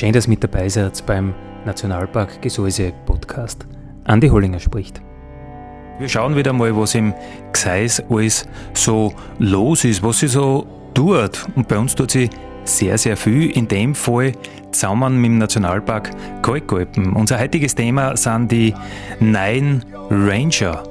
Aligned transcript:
Schön, 0.00 0.14
dass 0.14 0.26
mit 0.26 0.42
dabei 0.42 0.66
seid 0.66 1.04
beim 1.04 1.34
Nationalpark 1.66 2.40
Gesäuse 2.40 2.90
Podcast. 3.04 3.66
Andi 4.04 4.28
Hollinger 4.28 4.58
spricht. 4.58 5.02
Wir 5.98 6.08
schauen 6.08 6.34
wieder 6.36 6.54
mal, 6.54 6.74
was 6.74 6.94
im 6.94 7.12
Gseis 7.52 8.02
alles 8.08 8.48
so 8.72 9.12
los 9.38 9.84
ist, 9.84 10.02
was 10.02 10.20
sie 10.20 10.28
so 10.28 10.66
tut. 10.94 11.46
Und 11.54 11.68
bei 11.68 11.76
uns 11.76 11.94
tut 11.94 12.12
sie 12.12 12.30
sehr, 12.64 12.96
sehr 12.96 13.14
viel. 13.14 13.50
In 13.50 13.68
dem 13.68 13.94
Fall 13.94 14.32
zusammen 14.72 15.20
mit 15.20 15.32
dem 15.32 15.36
Nationalpark 15.36 16.12
Kalkalpen. 16.40 17.12
Unser 17.12 17.38
heutiges 17.38 17.74
Thema 17.74 18.16
sind 18.16 18.50
die 18.50 18.72
neuen 19.20 19.84
Ranger. 20.08 20.82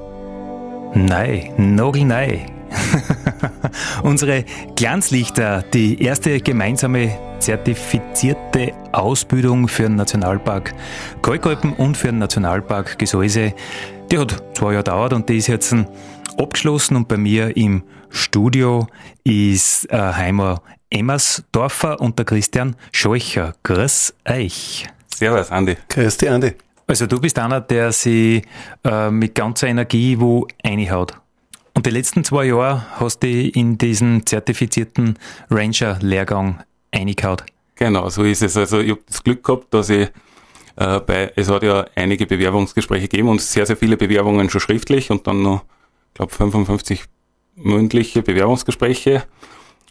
Nein, 0.94 1.50
nagelnei. 1.56 2.46
Unsere 4.02 4.44
Glanzlichter, 4.76 5.62
die 5.62 6.02
erste 6.02 6.40
gemeinsame 6.40 7.16
zertifizierte 7.38 8.72
Ausbildung 8.92 9.68
für 9.68 9.84
den 9.84 9.96
Nationalpark 9.96 10.74
Kalkalpen 11.22 11.72
und 11.74 11.96
für 11.96 12.08
den 12.08 12.18
Nationalpark 12.18 12.98
Gesäuse, 12.98 13.54
die 14.10 14.18
hat 14.18 14.42
zwei 14.54 14.72
Jahre 14.72 14.84
gedauert 14.84 15.12
und 15.12 15.28
die 15.28 15.38
ist 15.38 15.46
jetzt 15.46 15.74
abgeschlossen 16.38 16.96
und 16.96 17.08
bei 17.08 17.16
mir 17.16 17.56
im 17.56 17.82
Studio 18.10 18.86
ist 19.24 19.90
äh, 19.90 19.96
Heimer 19.96 20.62
Emmersdorfer 20.90 22.00
und 22.00 22.18
der 22.18 22.26
Christian 22.26 22.76
Scheucher. 22.92 23.54
Grüß 23.62 24.14
euch. 24.28 24.88
Servus, 25.14 25.50
Andi. 25.50 25.76
Grüß 25.88 26.16
dich, 26.16 26.28
Andi. 26.28 26.52
Also 26.86 27.06
du 27.06 27.20
bist 27.20 27.38
einer, 27.38 27.60
der 27.60 27.92
sich 27.92 28.42
äh, 28.82 29.10
mit 29.10 29.36
ganzer 29.36 29.68
Energie 29.68 30.18
wo 30.18 30.48
reinhaut. 30.64 31.19
Und 31.80 31.86
die 31.86 31.92
letzten 31.92 32.24
zwei 32.24 32.44
Jahre 32.44 32.84
hast 33.00 33.22
du 33.22 33.26
in 33.26 33.78
diesen 33.78 34.26
zertifizierten 34.26 35.18
Ranger-Lehrgang 35.48 36.62
eingehaut. 36.92 37.42
Genau, 37.74 38.06
so 38.10 38.22
ist 38.22 38.42
es. 38.42 38.54
Also 38.58 38.80
ich 38.80 38.90
habe 38.90 39.00
das 39.06 39.24
Glück 39.24 39.42
gehabt, 39.42 39.72
dass 39.72 39.88
ich 39.88 40.10
äh, 40.76 41.00
bei, 41.00 41.32
es 41.36 41.48
hat 41.48 41.62
ja 41.62 41.86
einige 41.94 42.26
Bewerbungsgespräche 42.26 43.08
gegeben 43.08 43.30
und 43.30 43.40
sehr, 43.40 43.64
sehr 43.64 43.78
viele 43.78 43.96
Bewerbungen 43.96 44.50
schon 44.50 44.60
schriftlich 44.60 45.10
und 45.10 45.26
dann 45.26 45.40
noch, 45.40 45.62
ich 46.08 46.14
glaube, 46.16 46.34
55 46.34 47.04
mündliche 47.54 48.20
Bewerbungsgespräche. 48.20 49.24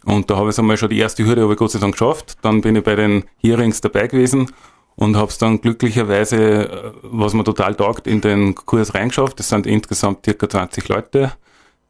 Und 0.04 0.30
da 0.30 0.36
habe 0.36 0.50
ich 0.50 0.58
einmal 0.60 0.76
schon 0.76 0.90
die 0.90 0.98
erste 0.98 1.26
Hürde 1.26 1.42
aber 1.42 1.56
Gott 1.56 1.72
sei 1.72 1.80
Dank 1.80 1.94
geschafft. 1.94 2.38
Dann 2.42 2.60
bin 2.60 2.76
ich 2.76 2.84
bei 2.84 2.94
den 2.94 3.24
Hearings 3.38 3.80
dabei 3.80 4.06
gewesen 4.06 4.52
und 4.94 5.16
habe 5.16 5.26
es 5.26 5.38
dann 5.38 5.60
glücklicherweise, 5.60 6.70
äh, 6.70 6.92
was 7.02 7.34
mir 7.34 7.42
total 7.42 7.74
taugt, 7.74 8.06
in 8.06 8.20
den 8.20 8.54
Kurs 8.54 8.94
reingeschafft. 8.94 9.40
Das 9.40 9.48
sind 9.48 9.66
insgesamt 9.66 10.24
circa 10.24 10.48
20 10.48 10.88
Leute, 10.88 11.32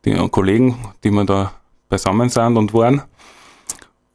die 0.04 0.14
Kollegen, 0.28 0.76
die 1.04 1.10
mir 1.10 1.24
da 1.24 1.52
beisammen 1.88 2.28
sind 2.28 2.56
und 2.56 2.72
waren. 2.74 3.02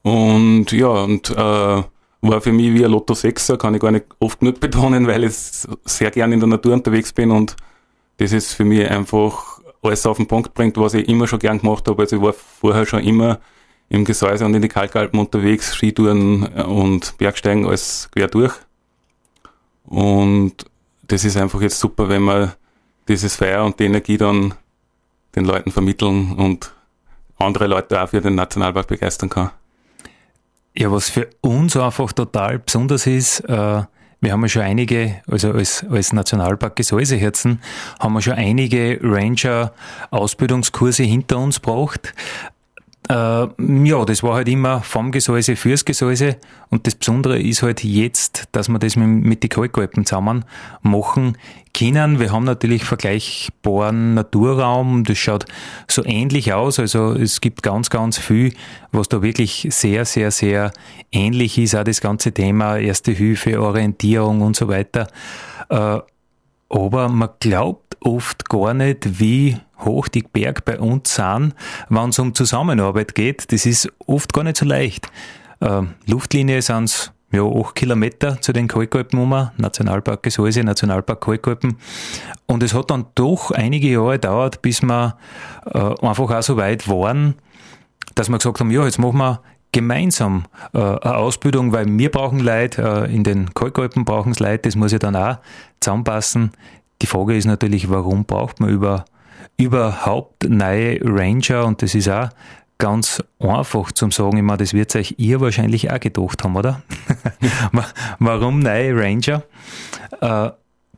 Und 0.03 0.71
ja, 0.71 0.87
und 0.87 1.29
äh, 1.31 1.83
war 2.21 2.41
für 2.41 2.51
mich 2.51 2.73
wie 2.73 2.85
ein 2.85 2.91
Lotto 2.91 3.13
6 3.13 3.53
kann 3.59 3.75
ich 3.75 3.81
gar 3.81 3.91
nicht 3.91 4.05
oft 4.19 4.39
genug 4.39 4.59
betonen, 4.59 5.07
weil 5.07 5.23
ich 5.23 5.33
sehr 5.85 6.11
gern 6.11 6.31
in 6.31 6.39
der 6.39 6.49
Natur 6.49 6.73
unterwegs 6.73 7.13
bin 7.13 7.31
und 7.31 7.55
das 8.17 8.31
ist 8.31 8.53
für 8.53 8.65
mich 8.65 8.89
einfach 8.89 9.59
alles 9.81 10.05
auf 10.05 10.17
den 10.17 10.27
Punkt 10.27 10.53
bringt, 10.53 10.77
was 10.77 10.93
ich 10.93 11.07
immer 11.07 11.27
schon 11.27 11.39
gern 11.39 11.59
gemacht 11.59 11.87
habe. 11.87 12.01
Also 12.01 12.15
ich 12.15 12.21
war 12.21 12.33
vorher 12.33 12.85
schon 12.85 13.03
immer 13.03 13.39
im 13.89 14.05
Gesäuse 14.05 14.45
und 14.45 14.55
in 14.55 14.61
die 14.61 14.67
Kalkalpen 14.67 15.19
unterwegs, 15.19 15.75
Skitouren 15.75 16.43
und 16.43 17.17
Bergsteigen 17.17 17.65
alles 17.67 18.09
quer 18.11 18.27
durch. 18.27 18.53
Und 19.85 20.65
das 21.03 21.23
ist 21.23 21.37
einfach 21.37 21.61
jetzt 21.61 21.79
super, 21.79 22.09
wenn 22.09 22.23
man 22.23 22.53
dieses 23.07 23.35
Feuer 23.35 23.63
und 23.63 23.79
die 23.79 23.85
Energie 23.85 24.17
dann 24.17 24.55
den 25.35 25.45
Leuten 25.45 25.71
vermitteln 25.71 26.33
und 26.33 26.73
andere 27.37 27.67
Leute 27.67 28.01
auch 28.01 28.09
für 28.09 28.21
den 28.21 28.35
Nationalpark 28.35 28.87
begeistern 28.87 29.29
kann. 29.29 29.51
Ja, 30.77 30.91
was 30.91 31.09
für 31.09 31.29
uns 31.41 31.77
einfach 31.77 32.11
total 32.11 32.59
besonders 32.59 33.07
ist, 33.07 33.39
äh, 33.41 33.83
wir 34.21 34.31
haben 34.31 34.41
ja 34.41 34.49
schon 34.49 34.61
einige, 34.63 35.21
also 35.29 35.51
als, 35.51 35.85
als 35.89 36.11
Nationalpark 36.11 36.75
Gesäuseherzen, 36.75 37.61
haben 37.99 38.13
wir 38.13 38.21
schon 38.21 38.33
einige 38.33 38.99
Ranger-Ausbildungskurse 39.01 41.03
hinter 41.03 41.37
uns 41.37 41.61
gebracht. 41.61 42.13
Äh, 43.07 43.13
ja, 43.13 44.05
das 44.05 44.23
war 44.23 44.35
halt 44.35 44.49
immer 44.49 44.81
vom 44.81 45.11
Gesäuse 45.11 45.55
fürs 45.55 45.85
Gesäuse 45.85 46.37
und 46.69 46.87
das 46.87 46.95
Besondere 46.95 47.39
ist 47.39 47.61
halt 47.61 47.83
jetzt, 47.83 48.45
dass 48.51 48.67
wir 48.67 48.79
das 48.79 48.95
mit, 48.95 49.07
mit 49.07 49.43
den 49.43 49.49
Kalkalpen 49.49 50.05
zusammen 50.05 50.43
machen 50.81 51.37
können. 51.77 52.19
Wir 52.19 52.31
haben 52.31 52.45
natürlich 52.45 52.85
vergleichbaren 52.85 54.13
Naturraum, 54.13 55.03
das 55.03 55.17
schaut 55.17 55.45
so 55.87 56.03
ähnlich 56.05 56.53
aus, 56.53 56.79
also 56.79 57.13
es 57.13 57.41
gibt 57.41 57.63
ganz, 57.63 57.89
ganz 57.89 58.17
viel, 58.17 58.53
was 58.91 59.09
da 59.09 59.21
wirklich 59.21 59.67
sehr, 59.69 60.05
sehr, 60.05 60.31
sehr 60.31 60.71
ähnlich 61.11 61.57
ist, 61.57 61.75
auch 61.75 61.83
das 61.83 62.01
ganze 62.01 62.31
Thema 62.31 62.77
Erste 62.77 63.11
Hilfe, 63.11 63.61
Orientierung 63.61 64.41
und 64.41 64.55
so 64.55 64.67
weiter. 64.67 65.07
Äh, 65.69 65.99
aber 66.69 67.09
man 67.09 67.29
glaubt 67.39 67.97
oft 68.01 68.49
gar 68.49 68.73
nicht, 68.73 69.19
wie 69.19 69.57
hoch 69.79 70.07
die 70.07 70.23
Berg 70.23 70.65
bei 70.65 70.79
uns 70.79 71.15
sind, 71.15 71.53
wenn 71.89 72.09
es 72.09 72.19
um 72.19 72.33
Zusammenarbeit 72.33 73.15
geht. 73.15 73.51
Das 73.51 73.65
ist 73.65 73.89
oft 74.07 74.33
gar 74.33 74.43
nicht 74.43 74.57
so 74.57 74.65
leicht. 74.65 75.07
Äh, 75.59 75.83
Luftlinie 76.07 76.61
sind 76.61 76.85
es 76.85 77.11
ja, 77.35 77.43
8 77.43 77.75
Kilometer 77.75 78.41
zu 78.41 78.53
den 78.53 78.67
Kalkalpen 78.67 79.19
um, 79.19 79.49
Nationalpark 79.57 80.23
Gesäuse, 80.23 80.63
Nationalpark 80.63 81.21
Kalkalpen. 81.21 81.77
Und 82.47 82.63
es 82.63 82.73
hat 82.73 82.91
dann 82.91 83.05
doch 83.15 83.51
einige 83.51 83.89
Jahre 83.89 84.13
gedauert, 84.13 84.61
bis 84.61 84.81
wir 84.81 85.17
äh, 85.65 85.77
einfach 85.77 86.29
auch 86.31 86.43
so 86.43 86.57
weit 86.57 86.87
waren, 86.87 87.35
dass 88.15 88.29
wir 88.29 88.37
gesagt 88.37 88.59
haben, 88.59 88.71
ja, 88.71 88.85
jetzt 88.85 88.99
machen 88.99 89.17
wir 89.17 89.41
gemeinsam 89.71 90.45
äh, 90.73 90.79
eine 90.79 91.17
Ausbildung, 91.17 91.73
weil 91.73 91.85
wir 91.85 92.09
brauchen 92.09 92.39
Leute, 92.39 92.81
äh, 92.81 93.13
in 93.13 93.23
den 93.23 93.53
Kalkalpen 93.53 94.05
brauchen 94.05 94.31
es 94.31 94.39
Leute, 94.39 94.59
das 94.59 94.75
muss 94.75 94.93
ja 94.93 94.99
dann 94.99 95.15
auch 95.17 95.37
zusammenpassen. 95.81 96.51
Die 97.01 97.07
Frage 97.07 97.35
ist 97.35 97.45
natürlich, 97.45 97.89
warum 97.89 98.23
braucht 98.23 98.61
man 98.61 98.69
über, 98.69 99.03
überhaupt 99.57 100.47
neue 100.47 100.99
Ranger? 101.03 101.65
Und 101.65 101.81
das 101.81 101.93
ist 101.93 102.07
auch 102.07 102.29
ganz 102.77 103.23
einfach 103.39 103.91
zum 103.91 104.11
sagen. 104.11 104.43
Meine, 104.43 104.57
das 104.57 104.73
wird 104.73 104.95
euch 104.95 105.15
ihr 105.17 105.39
wahrscheinlich 105.41 105.91
auch 105.91 105.99
gedacht 105.99 106.43
haben, 106.43 106.55
oder? 106.55 106.81
warum 108.19 108.59
neue 108.59 108.95
Ranger? 108.95 109.43
Äh, 110.21 110.51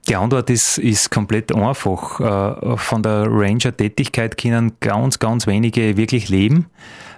die 0.08 0.16
Antwort 0.16 0.50
ist, 0.50 0.78
ist 0.78 1.12
komplett 1.12 1.54
einfach. 1.54 2.20
Äh, 2.20 2.78
von 2.78 3.04
der 3.04 3.28
Ranger-Tätigkeit 3.30 4.38
können 4.38 4.74
ganz, 4.80 5.20
ganz 5.20 5.48
wenige 5.48 5.98
wirklich 5.98 6.30
leben. 6.30 6.68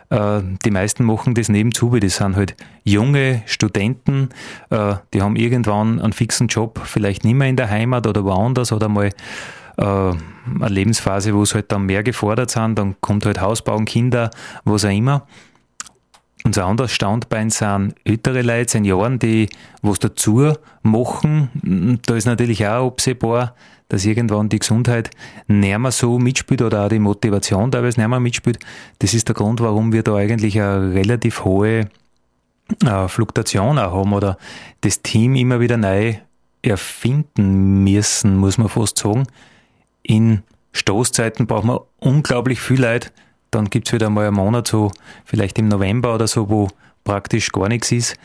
Äh, 0.10 0.42
die 0.66 0.72
meisten 0.72 1.04
machen 1.04 1.36
das 1.36 1.50
nebenzu, 1.50 1.92
weil 1.92 2.00
das 2.00 2.18
sind 2.18 2.36
halt 2.36 2.56
junge 2.84 3.44
Studenten, 3.46 4.30
die 4.72 5.22
haben 5.22 5.36
irgendwann 5.36 6.02
einen 6.02 6.14
fixen 6.14 6.48
Job, 6.48 6.82
vielleicht 6.84 7.24
nicht 7.24 7.36
mehr 7.36 7.48
in 7.48 7.56
der 7.56 7.70
Heimat 7.70 8.08
oder 8.08 8.24
woanders 8.24 8.72
oder 8.72 8.90
mal 8.90 9.12
eine 9.86 10.70
Lebensphase, 10.70 11.34
wo 11.34 11.44
es 11.44 11.54
halt 11.54 11.72
dann 11.72 11.86
mehr 11.86 12.04
gefordert 12.04 12.52
sind, 12.52 12.78
dann 12.78 12.96
kommt 13.02 13.26
halt 13.26 13.40
Hausbau 13.42 13.76
und 13.76 13.86
Kinder, 13.86 14.30
was 14.66 14.86
auch 14.86 14.90
immer. 14.90 15.26
Unser 16.46 16.66
anderes 16.66 16.92
Standbein 16.92 17.50
sind 17.50 17.96
ältere 18.06 18.42
Leute, 18.42 18.72
Senioren, 18.72 19.20
die 19.20 19.50
was 19.82 20.00
dazu 20.00 20.54
machen. 20.84 22.00
Da 22.06 22.16
ist 22.16 22.26
natürlich 22.26 22.66
auch 22.66 22.88
absehbar, 22.88 23.56
dass 23.90 24.06
irgendwann 24.06 24.50
die 24.50 24.60
Gesundheit 24.60 25.10
nicht 25.48 25.78
mehr 25.78 25.92
so 25.92 26.18
mitspielt 26.18 26.62
oder 26.62 26.86
auch 26.86 26.90
die 26.90 27.00
Motivation 27.00 27.72
teilweise 27.72 28.00
nicht 28.00 28.08
mehr 28.08 28.20
mitspielt. 28.20 28.60
Das 29.00 29.14
ist 29.14 29.28
der 29.28 29.36
Grund, 29.36 29.60
warum 29.60 29.92
wir 29.92 30.04
da 30.04 30.16
eigentlich 30.16 30.60
eine 30.62 30.94
relativ 30.94 31.44
hohe 31.44 31.90
äh, 32.86 33.08
Fluktuation 33.08 33.78
auch 33.78 33.94
haben 33.94 34.14
oder 34.14 34.38
das 34.82 35.02
Team 35.02 35.36
immer 35.36 35.60
wieder 35.60 35.76
neu 35.76 36.16
erfinden 36.62 37.84
müssen, 37.84 38.38
muss 38.38 38.58
man 38.58 38.70
fast 38.70 38.98
sagen. 38.98 39.26
In 40.10 40.42
Stoßzeiten 40.72 41.46
braucht 41.46 41.66
man 41.66 41.78
unglaublich 42.00 42.60
viel 42.60 42.82
Leute, 42.82 43.12
dann 43.52 43.70
gibt's 43.70 43.94
wieder 43.94 44.10
mal 44.10 44.26
einen 44.26 44.38
Monat 44.38 44.68
so, 44.68 44.92
vielleicht 45.24 45.60
im 45.60 45.68
November 45.68 46.16
oder 46.16 46.28
so, 46.28 46.50
wo, 46.50 46.68
praktisch 47.04 47.52
gar 47.52 47.68
nichts 47.68 47.92
ist. 47.92 48.16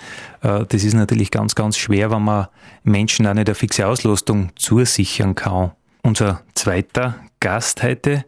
Äh, 0.41 0.65
das 0.67 0.83
ist 0.83 0.95
natürlich 0.95 1.31
ganz, 1.31 1.55
ganz 1.55 1.77
schwer, 1.77 2.11
wenn 2.11 2.23
man 2.23 2.49
Menschen 2.85 3.27
auch 3.27 3.35
nicht 3.35 3.49
eine 3.49 3.55
fixe 3.55 3.87
Auslastung 3.87 4.49
zusichern 4.57 5.35
kann. 5.35 5.73
Unser 6.03 6.41
zweiter 6.55 7.17
Gast 7.39 7.83
heute, 7.83 8.25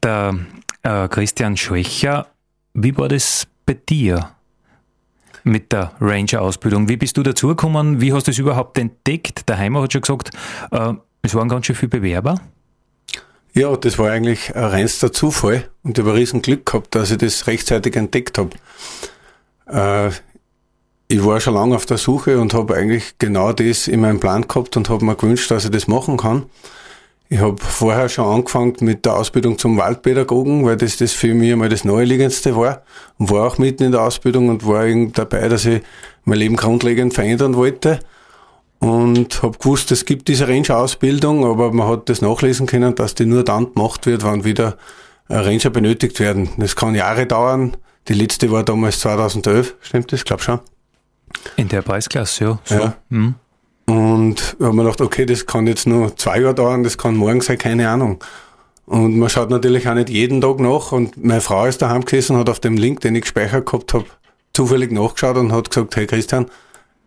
der 0.00 0.36
äh, 0.84 1.08
Christian 1.08 1.56
Schwächer. 1.56 2.28
Wie 2.72 2.96
war 2.96 3.08
das 3.08 3.48
bei 3.66 3.74
dir 3.74 4.30
mit 5.42 5.72
der 5.72 5.90
Ranger-Ausbildung? 6.00 6.88
Wie 6.88 6.96
bist 6.96 7.16
du 7.16 7.24
dazugekommen? 7.24 8.00
Wie 8.00 8.12
hast 8.12 8.28
du 8.28 8.30
es 8.30 8.38
überhaupt 8.38 8.78
entdeckt? 8.78 9.48
Der 9.48 9.58
Heimer 9.58 9.82
hat 9.82 9.92
schon 9.92 10.02
gesagt, 10.02 10.30
äh, 10.70 10.92
es 11.22 11.34
waren 11.34 11.48
ganz 11.48 11.66
schön 11.66 11.74
viele 11.74 11.90
Bewerber. 11.90 12.40
Ja, 13.54 13.76
das 13.76 13.98
war 13.98 14.10
eigentlich 14.10 14.56
ein 14.56 14.64
reinster 14.64 15.12
Zufall 15.12 15.68
und 15.82 15.98
ich 15.98 16.04
habe 16.04 16.14
riesen 16.14 16.40
Glück 16.40 16.64
gehabt, 16.64 16.94
dass 16.94 17.10
ich 17.10 17.18
das 17.18 17.46
rechtzeitig 17.46 17.94
entdeckt 17.96 18.38
habe. 18.38 18.50
Äh, 19.66 20.10
ich 21.08 21.22
war 21.22 21.38
schon 21.38 21.52
lange 21.54 21.76
auf 21.76 21.84
der 21.84 21.98
Suche 21.98 22.40
und 22.40 22.54
habe 22.54 22.74
eigentlich 22.74 23.18
genau 23.18 23.52
das 23.52 23.88
in 23.88 24.00
meinem 24.00 24.20
Plan 24.20 24.48
gehabt 24.48 24.78
und 24.78 24.88
habe 24.88 25.04
mir 25.04 25.16
gewünscht, 25.16 25.50
dass 25.50 25.66
ich 25.66 25.70
das 25.70 25.86
machen 25.86 26.16
kann. 26.16 26.46
Ich 27.28 27.40
habe 27.40 27.62
vorher 27.62 28.08
schon 28.08 28.24
angefangen 28.24 28.76
mit 28.80 29.04
der 29.04 29.16
Ausbildung 29.16 29.58
zum 29.58 29.76
Waldpädagogen, 29.76 30.64
weil 30.64 30.78
das, 30.78 30.96
das 30.96 31.12
für 31.12 31.34
mich 31.34 31.52
einmal 31.52 31.68
das 31.68 31.84
Naheliegendste 31.84 32.56
war 32.56 32.82
und 33.18 33.30
war 33.30 33.46
auch 33.46 33.58
mitten 33.58 33.84
in 33.84 33.92
der 33.92 34.00
Ausbildung 34.00 34.48
und 34.48 34.66
war 34.66 34.86
dabei, 35.12 35.48
dass 35.48 35.66
ich 35.66 35.82
mein 36.24 36.38
Leben 36.38 36.56
grundlegend 36.56 37.12
verändern 37.12 37.54
wollte 37.54 38.00
und 38.82 39.44
habe 39.44 39.58
gewusst, 39.58 39.92
es 39.92 40.04
gibt 40.04 40.26
diese 40.26 40.48
Ranger-Ausbildung, 40.48 41.46
aber 41.46 41.72
man 41.72 41.86
hat 41.86 42.08
das 42.08 42.20
nachlesen 42.20 42.66
können, 42.66 42.96
dass 42.96 43.14
die 43.14 43.26
nur 43.26 43.44
dann 43.44 43.72
gemacht 43.72 44.06
wird, 44.06 44.24
wenn 44.24 44.42
wieder 44.42 44.76
Ranger 45.28 45.70
benötigt 45.70 46.18
werden. 46.18 46.48
Das 46.56 46.74
kann 46.74 46.96
Jahre 46.96 47.26
dauern. 47.26 47.76
Die 48.08 48.14
letzte 48.14 48.50
war 48.50 48.64
damals 48.64 48.98
2011, 48.98 49.76
stimmt 49.82 50.10
das? 50.10 50.24
Glaub 50.24 50.42
schon. 50.42 50.58
In 51.56 51.68
der 51.68 51.82
Preisklasse, 51.82 52.44
ja. 52.44 52.58
So. 52.64 52.74
ja. 52.74 52.96
Mhm. 53.08 53.36
Und 53.86 54.56
da 54.58 54.66
haben 54.66 54.76
wir 54.76 54.82
gedacht, 54.82 55.00
okay, 55.00 55.26
das 55.26 55.46
kann 55.46 55.68
jetzt 55.68 55.86
nur 55.86 56.16
zwei 56.16 56.40
Jahre 56.40 56.56
dauern, 56.56 56.82
das 56.82 56.98
kann 56.98 57.14
morgen 57.14 57.40
sein, 57.40 57.58
keine 57.58 57.88
Ahnung. 57.88 58.18
Und 58.86 59.16
man 59.16 59.28
schaut 59.28 59.50
natürlich 59.50 59.88
auch 59.88 59.94
nicht 59.94 60.10
jeden 60.10 60.40
Tag 60.40 60.58
nach. 60.58 60.90
Und 60.90 61.22
meine 61.24 61.40
Frau 61.40 61.66
ist 61.66 61.80
daheim 61.82 62.04
gesessen, 62.04 62.36
hat 62.36 62.50
auf 62.50 62.58
dem 62.58 62.76
Link, 62.76 63.00
den 63.02 63.14
ich 63.14 63.22
gespeichert 63.22 63.64
gehabt 63.64 63.94
habe, 63.94 64.06
zufällig 64.52 64.90
nachgeschaut 64.90 65.36
und 65.36 65.52
hat 65.52 65.70
gesagt, 65.70 65.94
hey 65.94 66.08
Christian, 66.08 66.46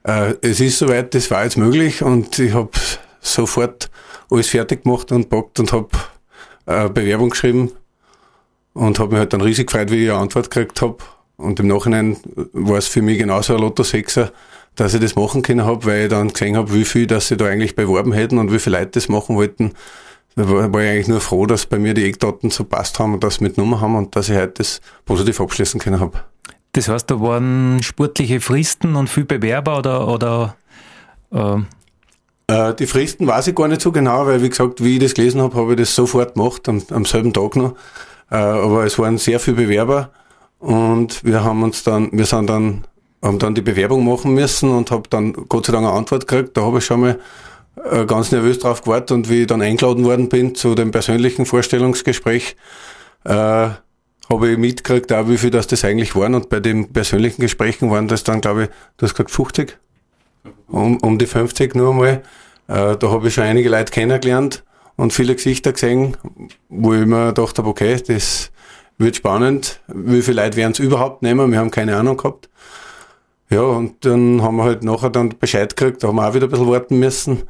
äh, 0.06 0.36
es 0.42 0.60
ist 0.60 0.80
soweit, 0.80 1.14
das 1.14 1.32
war 1.32 1.44
jetzt 1.44 1.58
möglich 1.58 2.02
und 2.02 2.38
ich 2.40 2.54
habe 2.54 2.70
sofort 3.22 3.90
alles 4.30 4.50
fertig 4.50 4.84
gemacht 4.84 5.12
und 5.12 5.30
packt 5.30 5.60
und 5.60 5.72
habe 5.72 5.90
äh, 6.66 6.90
Bewerbung 6.90 7.32
geschrieben 7.32 7.72
und 8.74 9.00
habe 9.00 9.12
mich 9.12 9.20
halt 9.20 9.34
dann 9.34 9.42
riesig 9.42 9.68
gefreut, 9.68 9.92
wie 9.92 10.04
ich 10.04 10.12
eine 10.12 10.20
Antwort 10.20 10.50
gekriegt 10.50 10.82
habe. 10.82 10.98
Und 11.38 11.60
im 11.60 11.68
Nachhinein 11.68 12.18
war 12.54 12.78
es 12.78 12.88
für 12.88 13.02
mich 13.02 13.18
genauso 13.18 13.56
ein 13.56 13.62
Lotto 13.62 13.84
6er, 13.84 14.32
dass 14.76 14.94
ich 14.94 15.02
das 15.02 15.16
machen 15.16 15.42
können 15.42 15.66
habe, 15.66 15.86
weil 15.86 16.04
ich 16.04 16.10
dann 16.10 16.30
gesehen 16.30 16.56
habe, 16.56 16.74
wie 16.74 16.86
viel, 16.86 17.08
dass 17.08 17.28
sie 17.28 17.38
da 17.38 17.46
eigentlich 17.46 17.76
beworben 17.76 18.14
hätten 18.14 18.38
und 18.38 18.54
wie 18.54 18.60
viele 18.60 18.80
Leute 18.80 18.92
das 18.92 19.10
machen 19.10 19.36
wollten. 19.36 19.74
Da 20.36 20.50
war, 20.50 20.72
war 20.72 20.82
ich 20.82 20.90
eigentlich 20.90 21.08
nur 21.08 21.22
froh, 21.22 21.46
dass 21.46 21.66
bei 21.66 21.80
mir 21.80 21.94
die 21.94 22.06
Eckdaten 22.06 22.52
so 22.52 22.64
passt 22.66 23.00
haben 23.00 23.14
und 23.14 23.24
dass 23.24 23.36
sie 23.36 23.44
mitgenommen 23.44 23.80
haben 23.82 23.96
und 23.96 24.16
dass 24.16 24.30
ich 24.30 24.36
heute 24.36 24.54
das 24.58 24.82
positiv 25.06 25.42
abschließen 25.42 25.80
können 25.80 26.00
habe. 26.00 26.24
Das 26.76 26.90
heißt, 26.90 27.10
da 27.10 27.22
waren 27.22 27.82
sportliche 27.82 28.42
Fristen 28.42 28.98
und 28.98 29.10
viel 29.10 29.24
Bewerber 29.24 29.78
oder, 29.78 30.08
oder 30.10 30.56
äh 31.32 31.62
äh, 32.48 32.74
die 32.76 32.86
Fristen 32.86 33.26
weiß 33.26 33.48
ich 33.48 33.56
gar 33.56 33.70
nicht 33.70 33.80
so 33.80 33.94
genau, 33.94 34.28
weil 34.28 34.42
wie 34.42 34.50
gesagt, 34.50 34.84
wie 34.84 34.96
ich 34.96 35.00
das 35.00 35.14
gelesen 35.14 35.42
habe, 35.42 35.56
habe 35.56 35.72
ich 35.72 35.80
das 35.80 35.96
sofort 35.96 36.36
gemacht, 36.36 36.68
am, 36.68 36.84
am 36.92 37.06
selben 37.06 37.32
Tag 37.32 37.56
noch. 37.56 37.76
Äh, 38.30 38.36
aber 38.36 38.84
es 38.84 39.00
waren 39.00 39.18
sehr 39.18 39.40
viele 39.40 39.56
Bewerber 39.56 40.12
und 40.60 41.24
wir 41.24 41.46
haben 41.46 41.64
uns 41.64 41.84
dann, 41.84 42.10
wir 42.12 42.26
sind 42.26 42.50
dann, 42.50 42.84
haben 43.24 43.40
dann 43.40 43.56
die 43.56 43.62
Bewerbung 43.62 44.06
machen 44.06 44.34
müssen 44.34 44.70
und 44.70 44.92
habe 44.92 45.10
dann 45.10 45.32
Gott 45.48 45.68
sei 45.68 45.72
Dank 45.72 45.88
eine 45.88 45.96
Antwort 45.96 46.28
gekriegt. 46.28 46.58
Da 46.58 46.64
habe 46.64 46.80
ich 46.80 46.86
schon 46.86 47.00
mal 47.00 47.20
äh, 47.90 48.06
ganz 48.06 48.34
nervös 48.34 48.60
drauf 48.60 48.82
gewartet 48.82 49.14
und 49.14 49.30
wie 49.30 49.44
ich 49.44 49.48
dann 49.48 49.62
eingeladen 49.62 50.04
worden 50.04 50.28
bin 50.28 50.56
zu 50.56 50.76
dem 50.76 50.92
persönlichen 50.92 51.46
Vorstellungsgespräch, 51.46 52.58
äh, 53.24 53.70
habe 54.30 54.52
ich 54.52 54.58
mitgekriegt, 54.58 55.12
auch 55.14 55.30
wie 55.30 55.38
viel 55.38 55.52
das, 55.52 55.68
das 55.68 55.86
eigentlich 55.86 56.16
waren. 56.16 56.36
Und 56.36 56.50
bei 56.50 56.60
den 56.60 56.92
persönlichen 56.92 57.42
Gesprächen 57.42 57.92
waren 57.92 58.08
das 58.08 58.24
dann, 58.24 58.42
glaube 58.42 58.64
ich, 58.64 58.70
du 58.98 59.06
hast 59.06 59.14
gesagt 59.14 59.32
50, 59.32 59.78
um, 60.68 60.98
um 60.98 61.18
die 61.18 61.28
50 61.28 61.76
nur 61.76 61.92
einmal. 61.92 62.24
Äh, 62.68 62.98
da 62.98 63.10
habe 63.10 63.28
ich 63.28 63.34
schon 63.34 63.44
einige 63.44 63.70
Leute 63.70 63.92
kennengelernt 63.92 64.64
und 64.96 65.14
viele 65.14 65.36
Gesichter 65.36 65.74
gesehen, 65.74 66.18
wo 66.70 66.94
ich 66.94 67.06
mir 67.06 67.28
gedacht 67.28 67.58
habe, 67.58 67.70
okay, 67.70 67.98
das 68.08 68.52
wird 68.98 69.16
spannend. 69.18 69.82
Wie 69.88 70.22
viele 70.22 70.42
Leute 70.42 70.58
werden 70.58 70.72
es 70.72 70.80
überhaupt 70.80 71.22
nehmen? 71.22 71.52
Wir 71.52 71.60
haben 71.60 71.72
keine 71.72 71.96
Ahnung 71.96 72.18
gehabt. 72.18 72.50
Ja, 73.50 73.62
und 73.62 74.04
dann 74.06 74.42
haben 74.42 74.56
wir 74.56 74.64
halt 74.64 74.84
nachher 74.84 75.12
dann 75.12 75.30
Bescheid 75.38 75.76
gekriegt, 75.76 76.04
da 76.04 76.08
haben 76.08 76.16
wir 76.16 76.28
auch 76.28 76.34
wieder 76.34 76.48
ein 76.48 76.50
bisschen 76.50 76.68
warten 76.68 76.98
müssen 76.98 77.44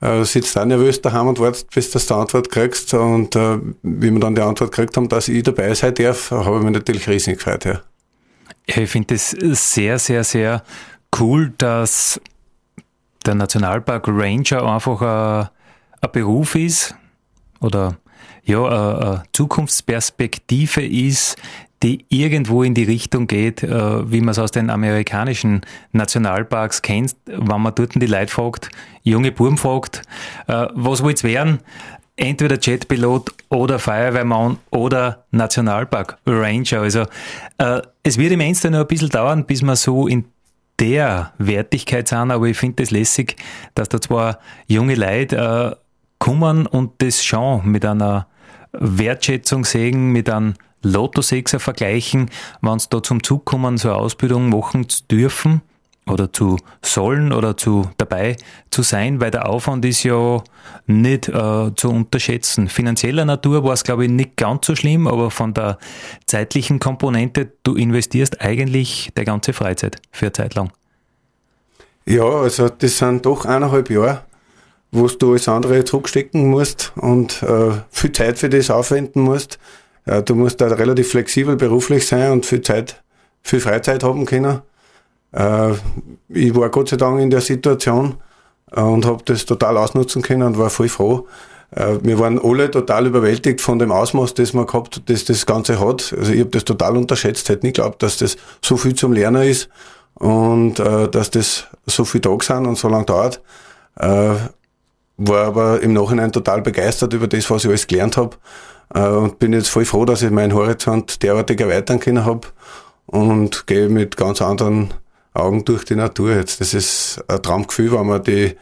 äh, 0.00 0.24
sitzt 0.24 0.58
auch 0.58 0.64
nervös 0.64 1.00
daheim 1.00 1.28
und 1.28 1.38
wartet, 1.38 1.70
bis 1.70 1.90
du 1.90 1.98
die 1.98 2.12
Antwort 2.12 2.50
kriegst. 2.50 2.92
Und 2.94 3.34
äh, 3.36 3.58
wie 3.82 4.10
wir 4.10 4.20
dann 4.20 4.34
die 4.34 4.42
Antwort 4.42 4.72
gekriegt 4.72 4.96
haben, 4.96 5.08
dass 5.08 5.28
ich 5.28 5.42
dabei 5.42 5.74
sein 5.74 5.94
darf, 5.94 6.30
habe 6.30 6.58
ich 6.58 6.62
mich 6.62 6.72
natürlich 6.72 7.08
riesig 7.08 7.38
gefreut. 7.38 7.64
Ja. 7.64 7.80
Ich 8.66 8.90
finde 8.90 9.14
es 9.14 9.30
sehr, 9.30 9.98
sehr, 9.98 10.24
sehr 10.24 10.62
cool, 11.18 11.52
dass 11.56 12.20
der 13.24 13.34
Nationalpark 13.34 14.08
Ranger 14.08 14.62
einfach 14.62 15.00
ein, 15.02 15.48
ein 16.00 16.12
Beruf 16.12 16.54
ist 16.54 16.94
oder 17.60 17.96
ja, 18.44 18.64
eine 18.64 19.22
Zukunftsperspektive 19.32 20.86
ist, 20.86 21.36
die 21.82 22.04
irgendwo 22.08 22.62
in 22.62 22.74
die 22.74 22.84
Richtung 22.84 23.26
geht, 23.26 23.62
äh, 23.62 24.10
wie 24.10 24.20
man 24.20 24.30
es 24.30 24.38
aus 24.38 24.50
den 24.50 24.70
amerikanischen 24.70 25.60
Nationalparks 25.92 26.82
kennt, 26.82 27.16
wenn 27.26 27.60
man 27.60 27.74
dort 27.74 27.94
die 27.94 28.06
Leute 28.06 28.32
fragt, 28.32 28.70
junge 29.02 29.32
Buben 29.32 29.58
fragt, 29.58 30.02
äh, 30.46 30.66
was 30.74 31.02
willst 31.04 31.24
du 31.24 31.28
werden? 31.28 31.58
Entweder 32.16 32.58
Jetpilot 32.58 33.30
oder 33.50 33.78
Feuerwehrmann 33.78 34.58
oder 34.70 35.26
Nationalpark 35.32 36.16
Ranger. 36.26 36.80
Also 36.80 37.02
äh, 37.58 37.82
es 38.02 38.16
wird 38.16 38.32
im 38.32 38.40
Ernst 38.40 38.64
noch 38.64 38.80
ein 38.80 38.86
bisschen 38.86 39.10
dauern, 39.10 39.44
bis 39.44 39.62
wir 39.62 39.76
so 39.76 40.06
in 40.06 40.24
der 40.80 41.32
Wertigkeit 41.38 42.08
sind, 42.08 42.30
aber 42.30 42.46
ich 42.46 42.56
finde 42.56 42.82
es 42.82 42.88
das 42.88 42.98
lässig, 42.98 43.36
dass 43.74 43.88
da 43.88 44.00
zwar 44.00 44.38
junge 44.66 44.94
Leute 44.94 45.36
äh, 45.36 45.76
kommen 46.18 46.66
und 46.66 47.02
das 47.02 47.24
schon 47.24 47.70
mit 47.70 47.84
einer 47.84 48.26
Wertschätzung 48.72 49.64
sehen, 49.64 50.12
mit 50.12 50.28
einem 50.28 50.54
Lotto 50.86 51.20
6er 51.20 51.58
vergleichen, 51.58 52.30
wenn 52.60 52.78
sie 52.78 52.88
da 52.90 53.02
zum 53.02 53.22
Zug 53.22 53.44
kommen, 53.44 53.78
so 53.78 53.88
eine 53.88 53.98
Ausbildung 53.98 54.50
machen 54.50 54.88
zu 54.88 55.04
dürfen 55.04 55.62
oder 56.08 56.32
zu 56.32 56.56
sollen 56.82 57.32
oder 57.32 57.56
zu 57.56 57.90
dabei 57.98 58.36
zu 58.70 58.82
sein, 58.82 59.20
weil 59.20 59.32
der 59.32 59.48
Aufwand 59.48 59.84
ist 59.84 60.04
ja 60.04 60.42
nicht 60.86 61.28
äh, 61.28 61.72
zu 61.74 61.90
unterschätzen. 61.90 62.68
Finanzieller 62.68 63.24
Natur 63.24 63.64
war 63.64 63.72
es, 63.72 63.82
glaube 63.82 64.04
ich, 64.04 64.10
nicht 64.10 64.36
ganz 64.36 64.66
so 64.66 64.76
schlimm, 64.76 65.08
aber 65.08 65.30
von 65.30 65.52
der 65.52 65.78
zeitlichen 66.26 66.78
Komponente, 66.78 67.52
du 67.64 67.74
investierst 67.74 68.40
eigentlich 68.40 69.10
der 69.16 69.24
ganze 69.24 69.52
Freizeit 69.52 69.96
für 70.12 70.26
eine 70.26 70.32
Zeit 70.32 70.54
lang. 70.54 70.70
Ja, 72.06 72.24
also 72.24 72.68
das 72.68 72.98
sind 72.98 73.26
doch 73.26 73.44
eineinhalb 73.44 73.90
Jahre, 73.90 74.22
wo 74.92 75.08
du 75.08 75.30
alles 75.30 75.48
andere 75.48 75.84
zurückstecken 75.84 76.48
musst 76.48 76.92
und 76.94 77.42
äh, 77.42 77.72
viel 77.90 78.12
Zeit 78.12 78.38
für 78.38 78.48
das 78.48 78.70
aufwenden 78.70 79.22
musst. 79.22 79.58
Du 80.24 80.36
musst 80.36 80.60
da 80.60 80.68
relativ 80.68 81.10
flexibel 81.10 81.56
beruflich 81.56 82.06
sein 82.06 82.30
und 82.30 82.46
viel 82.46 82.62
Zeit, 82.62 83.02
viel 83.42 83.58
Freizeit 83.60 84.04
haben 84.04 84.24
können. 84.24 84.62
Äh, 85.32 85.72
ich 86.28 86.54
war 86.54 86.70
Gott 86.70 86.88
sei 86.88 86.96
Dank 86.96 87.20
in 87.20 87.30
der 87.30 87.40
Situation 87.40 88.14
äh, 88.72 88.80
und 88.80 89.04
habe 89.04 89.22
das 89.24 89.44
total 89.44 89.76
ausnutzen 89.76 90.22
können 90.22 90.42
und 90.42 90.58
war 90.58 90.70
voll 90.70 90.88
froh. 90.88 91.26
Äh, 91.70 91.98
wir 92.02 92.18
waren 92.18 92.40
alle 92.42 92.70
total 92.70 93.06
überwältigt 93.06 93.60
von 93.60 93.78
dem 93.78 93.92
Ausmaß, 93.92 94.34
das 94.34 94.52
man 94.54 94.66
gehabt, 94.66 95.02
das 95.06 95.24
das 95.24 95.44
Ganze 95.44 95.80
hat. 95.80 96.14
Also 96.16 96.32
ich 96.32 96.40
habe 96.40 96.50
das 96.50 96.64
total 96.64 96.96
unterschätzt, 96.96 97.48
hätte 97.48 97.66
nicht 97.66 97.76
geglaubt, 97.76 98.02
dass 98.02 98.18
das 98.18 98.36
so 98.62 98.76
viel 98.76 98.94
zum 98.94 99.12
Lernen 99.12 99.42
ist 99.42 99.68
und 100.14 100.78
dass 100.78 101.30
das 101.30 101.66
so 101.84 102.06
viel 102.06 102.22
Tage 102.22 102.42
sind 102.42 102.64
und 102.64 102.78
so 102.78 102.88
lange 102.88 103.04
dauert. 103.04 103.42
War 103.96 105.44
aber 105.46 105.82
im 105.82 105.92
Nachhinein 105.92 106.32
total 106.32 106.62
begeistert 106.62 107.12
über 107.12 107.26
das, 107.26 107.50
was 107.50 107.64
ich 107.64 107.68
alles 107.68 107.86
gelernt 107.86 108.16
habe 108.16 108.36
und 108.88 109.38
bin 109.38 109.52
jetzt 109.52 109.68
voll 109.68 109.84
froh, 109.84 110.04
dass 110.04 110.22
ich 110.22 110.30
meinen 110.30 110.54
Horizont 110.54 111.22
derartig 111.22 111.60
erweitern 111.60 112.00
können 112.00 112.24
habe 112.24 112.48
und 113.06 113.66
gehe 113.66 113.88
mit 113.88 114.16
ganz 114.16 114.40
anderen 114.40 114.94
Augen 115.34 115.64
durch 115.64 115.84
die 115.84 115.96
Natur 115.96 116.34
jetzt. 116.34 116.60
Das 116.60 116.74
ist 116.74 117.22
ein 117.28 117.42
Traumgefühl, 117.42 117.92
wenn 117.92 118.06
man 118.06 118.22
die, 118.22 118.56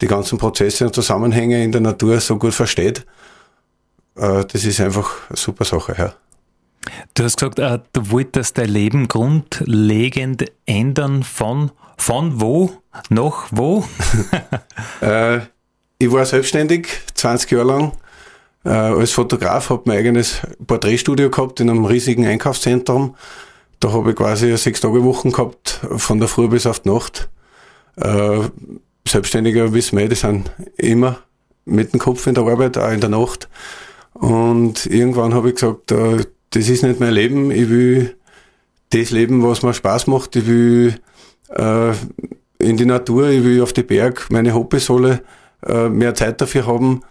die 0.00 0.06
ganzen 0.06 0.38
Prozesse 0.38 0.86
und 0.86 0.94
Zusammenhänge 0.94 1.62
in 1.62 1.72
der 1.72 1.80
Natur 1.80 2.20
so 2.20 2.38
gut 2.38 2.54
versteht. 2.54 3.06
Äh, 4.16 4.44
das 4.44 4.64
ist 4.64 4.80
einfach 4.80 5.28
eine 5.28 5.36
super 5.36 5.64
Sache, 5.64 5.94
ja. 5.98 6.14
Du 7.14 7.24
hast 7.24 7.36
gesagt, 7.36 7.58
äh, 7.58 7.78
du 7.92 8.10
wolltest 8.10 8.58
dein 8.58 8.68
Leben 8.68 9.08
grundlegend 9.08 10.44
ändern 10.66 11.22
von, 11.22 11.70
von 11.96 12.40
wo 12.40 12.72
nach 13.08 13.46
wo? 13.50 13.84
ich 15.98 16.12
war 16.12 16.24
selbstständig, 16.26 16.88
20 17.14 17.50
Jahre 17.52 17.64
lang 17.64 17.92
äh, 18.64 18.70
als 18.70 19.12
Fotograf, 19.12 19.70
habe 19.70 19.82
mein 19.86 19.98
eigenes 19.98 20.40
Porträtstudio 20.66 21.30
gehabt 21.30 21.60
in 21.60 21.70
einem 21.70 21.84
riesigen 21.84 22.26
Einkaufszentrum. 22.26 23.16
da 23.80 23.92
habe 23.92 24.10
ich 24.10 24.16
quasi 24.16 24.56
Sechs-Tage-Wochen 24.56 25.32
gehabt, 25.32 25.80
von 25.96 26.20
der 26.20 26.28
Früh 26.28 26.48
bis 26.48 26.66
auf 26.66 26.80
die 26.80 26.90
Nacht. 26.90 27.28
Äh, 27.96 28.40
Selbstständiger 29.06 29.72
wissen 29.72 29.98
wir, 29.98 30.08
die 30.08 30.14
sind 30.14 30.50
immer 30.76 31.18
mit 31.64 31.92
dem 31.92 32.00
Kopf 32.00 32.26
in 32.26 32.34
der 32.34 32.44
Arbeit, 32.44 32.78
auch 32.78 32.92
in 32.92 33.00
der 33.00 33.10
Nacht. 33.10 33.48
Und 34.14 34.86
irgendwann 34.86 35.34
habe 35.34 35.48
ich 35.48 35.56
gesagt, 35.56 35.90
äh, 35.90 36.24
das 36.50 36.68
ist 36.68 36.82
nicht 36.82 37.00
mein 37.00 37.12
Leben, 37.12 37.50
ich 37.50 37.68
will 37.68 38.16
das 38.90 39.10
leben, 39.10 39.42
was 39.42 39.62
mir 39.62 39.74
Spaß 39.74 40.06
macht, 40.06 40.36
ich 40.36 40.46
will 40.46 40.94
äh, 41.48 41.92
in 42.58 42.76
die 42.76 42.84
Natur, 42.84 43.28
ich 43.30 43.42
will 43.42 43.62
auf 43.62 43.72
die 43.72 43.82
Berg, 43.82 44.28
meine 44.30 44.54
Hobbys 44.54 44.90
alle 44.90 45.22
äh, 45.66 45.88
mehr 45.88 46.14
Zeit 46.14 46.40
dafür 46.40 46.66
haben 46.66 47.02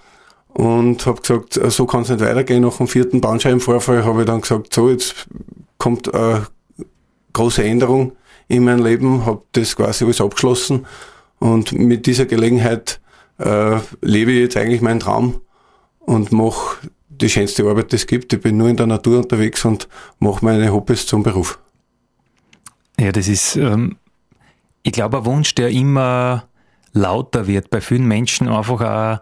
und 0.53 1.05
habe 1.05 1.21
gesagt, 1.21 1.57
äh, 1.57 1.69
so 1.69 1.85
kann 1.85 2.01
es 2.01 2.09
nicht 2.09 2.21
weitergehen. 2.21 2.63
Nach 2.63 2.77
dem 2.77 2.87
vierten 2.87 3.21
Bandscheibenvorfall 3.21 4.05
habe 4.05 4.21
ich 4.21 4.25
dann 4.25 4.41
gesagt, 4.41 4.73
so 4.73 4.89
jetzt 4.89 5.27
kommt 5.77 6.13
eine 6.13 6.47
große 7.33 7.63
Änderung 7.63 8.13
in 8.47 8.65
mein 8.65 8.79
Leben, 8.79 9.25
habe 9.25 9.43
das 9.53 9.75
quasi 9.75 10.03
alles 10.03 10.21
abgeschlossen 10.21 10.85
und 11.39 11.71
mit 11.71 12.05
dieser 12.05 12.25
Gelegenheit 12.25 12.99
äh, 13.39 13.77
lebe 14.01 14.31
ich 14.31 14.39
jetzt 14.39 14.57
eigentlich 14.57 14.81
meinen 14.81 14.99
Traum 14.99 15.41
und 15.99 16.31
mache 16.31 16.77
die 17.09 17.29
schönste 17.29 17.63
Arbeit, 17.65 17.91
die 17.91 17.95
es 17.95 18.07
gibt. 18.07 18.33
Ich 18.33 18.41
bin 18.41 18.57
nur 18.57 18.67
in 18.67 18.77
der 18.77 18.87
Natur 18.87 19.19
unterwegs 19.19 19.63
und 19.65 19.87
mache 20.19 20.43
meine 20.43 20.71
Hobbys 20.71 21.05
zum 21.05 21.23
Beruf. 21.23 21.59
Ja, 22.99 23.11
das 23.11 23.27
ist, 23.27 23.55
ähm, 23.55 23.97
ich 24.83 24.91
glaube, 24.91 25.19
ein 25.19 25.25
Wunsch, 25.25 25.55
der 25.55 25.69
immer 25.69 26.47
lauter 26.93 27.47
wird 27.47 27.69
bei 27.69 27.81
vielen 27.81 28.07
Menschen. 28.07 28.47
Einfach 28.47 28.81
auch, 28.81 29.21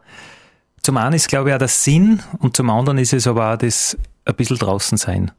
zum 0.82 0.98
einen 0.98 1.16
ist, 1.16 1.28
glaube 1.28 1.50
ich, 1.50 1.56
auch 1.56 1.60
der 1.60 1.68
Sinn 1.68 2.22
und 2.40 2.56
zum 2.56 2.70
anderen 2.70 2.98
ist 2.98 3.14
es 3.14 3.28
aber 3.28 3.54
auch 3.54 3.58
das 3.58 3.98
ein 4.26 4.36
bisschen 4.36 4.58
draußen 4.58 4.98
sein. 4.98 5.32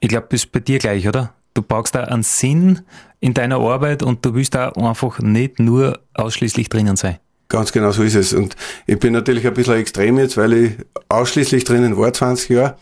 Ich 0.00 0.08
glaube, 0.08 0.26
das 0.30 0.44
ist 0.44 0.52
bei 0.52 0.60
dir 0.60 0.78
gleich, 0.78 1.06
oder? 1.06 1.32
Du 1.54 1.62
brauchst 1.62 1.94
da 1.94 2.04
einen 2.04 2.22
Sinn 2.22 2.80
in 3.20 3.34
deiner 3.34 3.58
Arbeit 3.58 4.02
und 4.02 4.24
du 4.24 4.34
willst 4.34 4.54
da 4.54 4.70
einfach 4.70 5.18
nicht 5.20 5.58
nur 5.58 6.00
ausschließlich 6.14 6.68
drinnen 6.68 6.96
sein. 6.96 7.18
Ganz 7.48 7.70
genau 7.70 7.92
so 7.92 8.02
ist 8.02 8.14
es. 8.14 8.32
Und 8.32 8.56
ich 8.86 8.98
bin 8.98 9.12
natürlich 9.12 9.46
ein 9.46 9.54
bisschen 9.54 9.74
extrem 9.74 10.18
jetzt, 10.18 10.36
weil 10.36 10.52
ich 10.54 10.72
ausschließlich 11.08 11.64
drinnen 11.64 11.96
war, 11.98 12.12
20 12.12 12.48
Jahre. 12.48 12.76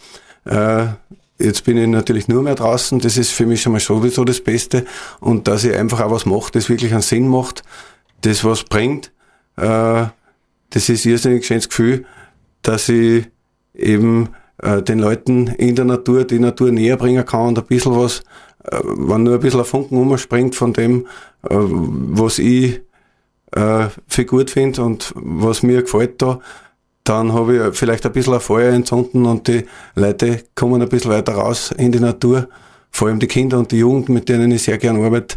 Äh, 0.44 0.86
jetzt 1.44 1.64
bin 1.64 1.76
ich 1.76 1.88
natürlich 1.88 2.28
nur 2.28 2.42
mehr 2.42 2.54
draußen. 2.54 3.00
Das 3.00 3.16
ist 3.16 3.32
für 3.32 3.46
mich 3.46 3.62
schon 3.62 3.72
mal 3.72 3.80
sowieso 3.80 4.24
das 4.24 4.40
Beste. 4.40 4.86
Und 5.18 5.48
dass 5.48 5.64
ich 5.64 5.74
einfach 5.74 6.00
auch 6.00 6.12
was 6.12 6.24
mache, 6.24 6.52
das 6.52 6.68
wirklich 6.68 6.92
einen 6.92 7.02
Sinn 7.02 7.26
macht, 7.26 7.64
das 8.20 8.44
was 8.44 8.62
bringt, 8.62 9.10
äh, 9.56 10.04
das 10.70 10.88
ist 10.88 11.06
irrsinnig 11.06 11.46
schönes 11.46 11.68
Gefühl, 11.68 12.04
dass 12.62 12.88
ich 12.88 13.26
eben 13.74 14.30
äh, 14.58 14.82
den 14.82 14.98
Leuten 14.98 15.48
in 15.48 15.74
der 15.74 15.84
Natur 15.84 16.24
die 16.24 16.38
Natur 16.38 16.70
näher 16.70 16.96
bringen 16.96 17.24
kann 17.24 17.48
und 17.48 17.58
ein 17.58 17.66
bisschen 17.66 17.96
was, 17.96 18.20
äh, 18.64 18.78
wenn 18.84 19.22
nur 19.24 19.34
ein 19.34 19.40
bisschen 19.40 19.60
ein 19.60 19.66
Funken 19.66 19.98
umspringt 19.98 20.54
von 20.54 20.72
dem, 20.72 21.06
äh, 21.48 21.48
was 21.50 22.38
ich 22.38 22.80
äh, 23.52 23.86
für 24.06 24.24
gut 24.24 24.50
finde 24.50 24.82
und 24.82 25.12
was 25.16 25.62
mir 25.62 25.82
gefällt 25.82 26.22
da, 26.22 26.40
dann 27.04 27.32
habe 27.32 27.70
ich 27.70 27.76
vielleicht 27.76 28.06
ein 28.06 28.12
bisschen 28.12 28.34
ein 28.34 28.40
Feuer 28.40 28.72
entzünden 28.72 29.26
und 29.26 29.48
die 29.48 29.64
Leute 29.94 30.44
kommen 30.54 30.82
ein 30.82 30.88
bisschen 30.88 31.10
weiter 31.10 31.34
raus 31.34 31.72
in 31.76 31.92
die 31.92 32.00
Natur, 32.00 32.48
vor 32.90 33.08
allem 33.08 33.18
die 33.18 33.26
Kinder 33.26 33.58
und 33.58 33.72
die 33.72 33.78
Jugend, 33.78 34.08
mit 34.10 34.28
denen 34.28 34.50
ich 34.52 34.62
sehr 34.62 34.78
gern 34.78 35.02
arbeite. 35.02 35.36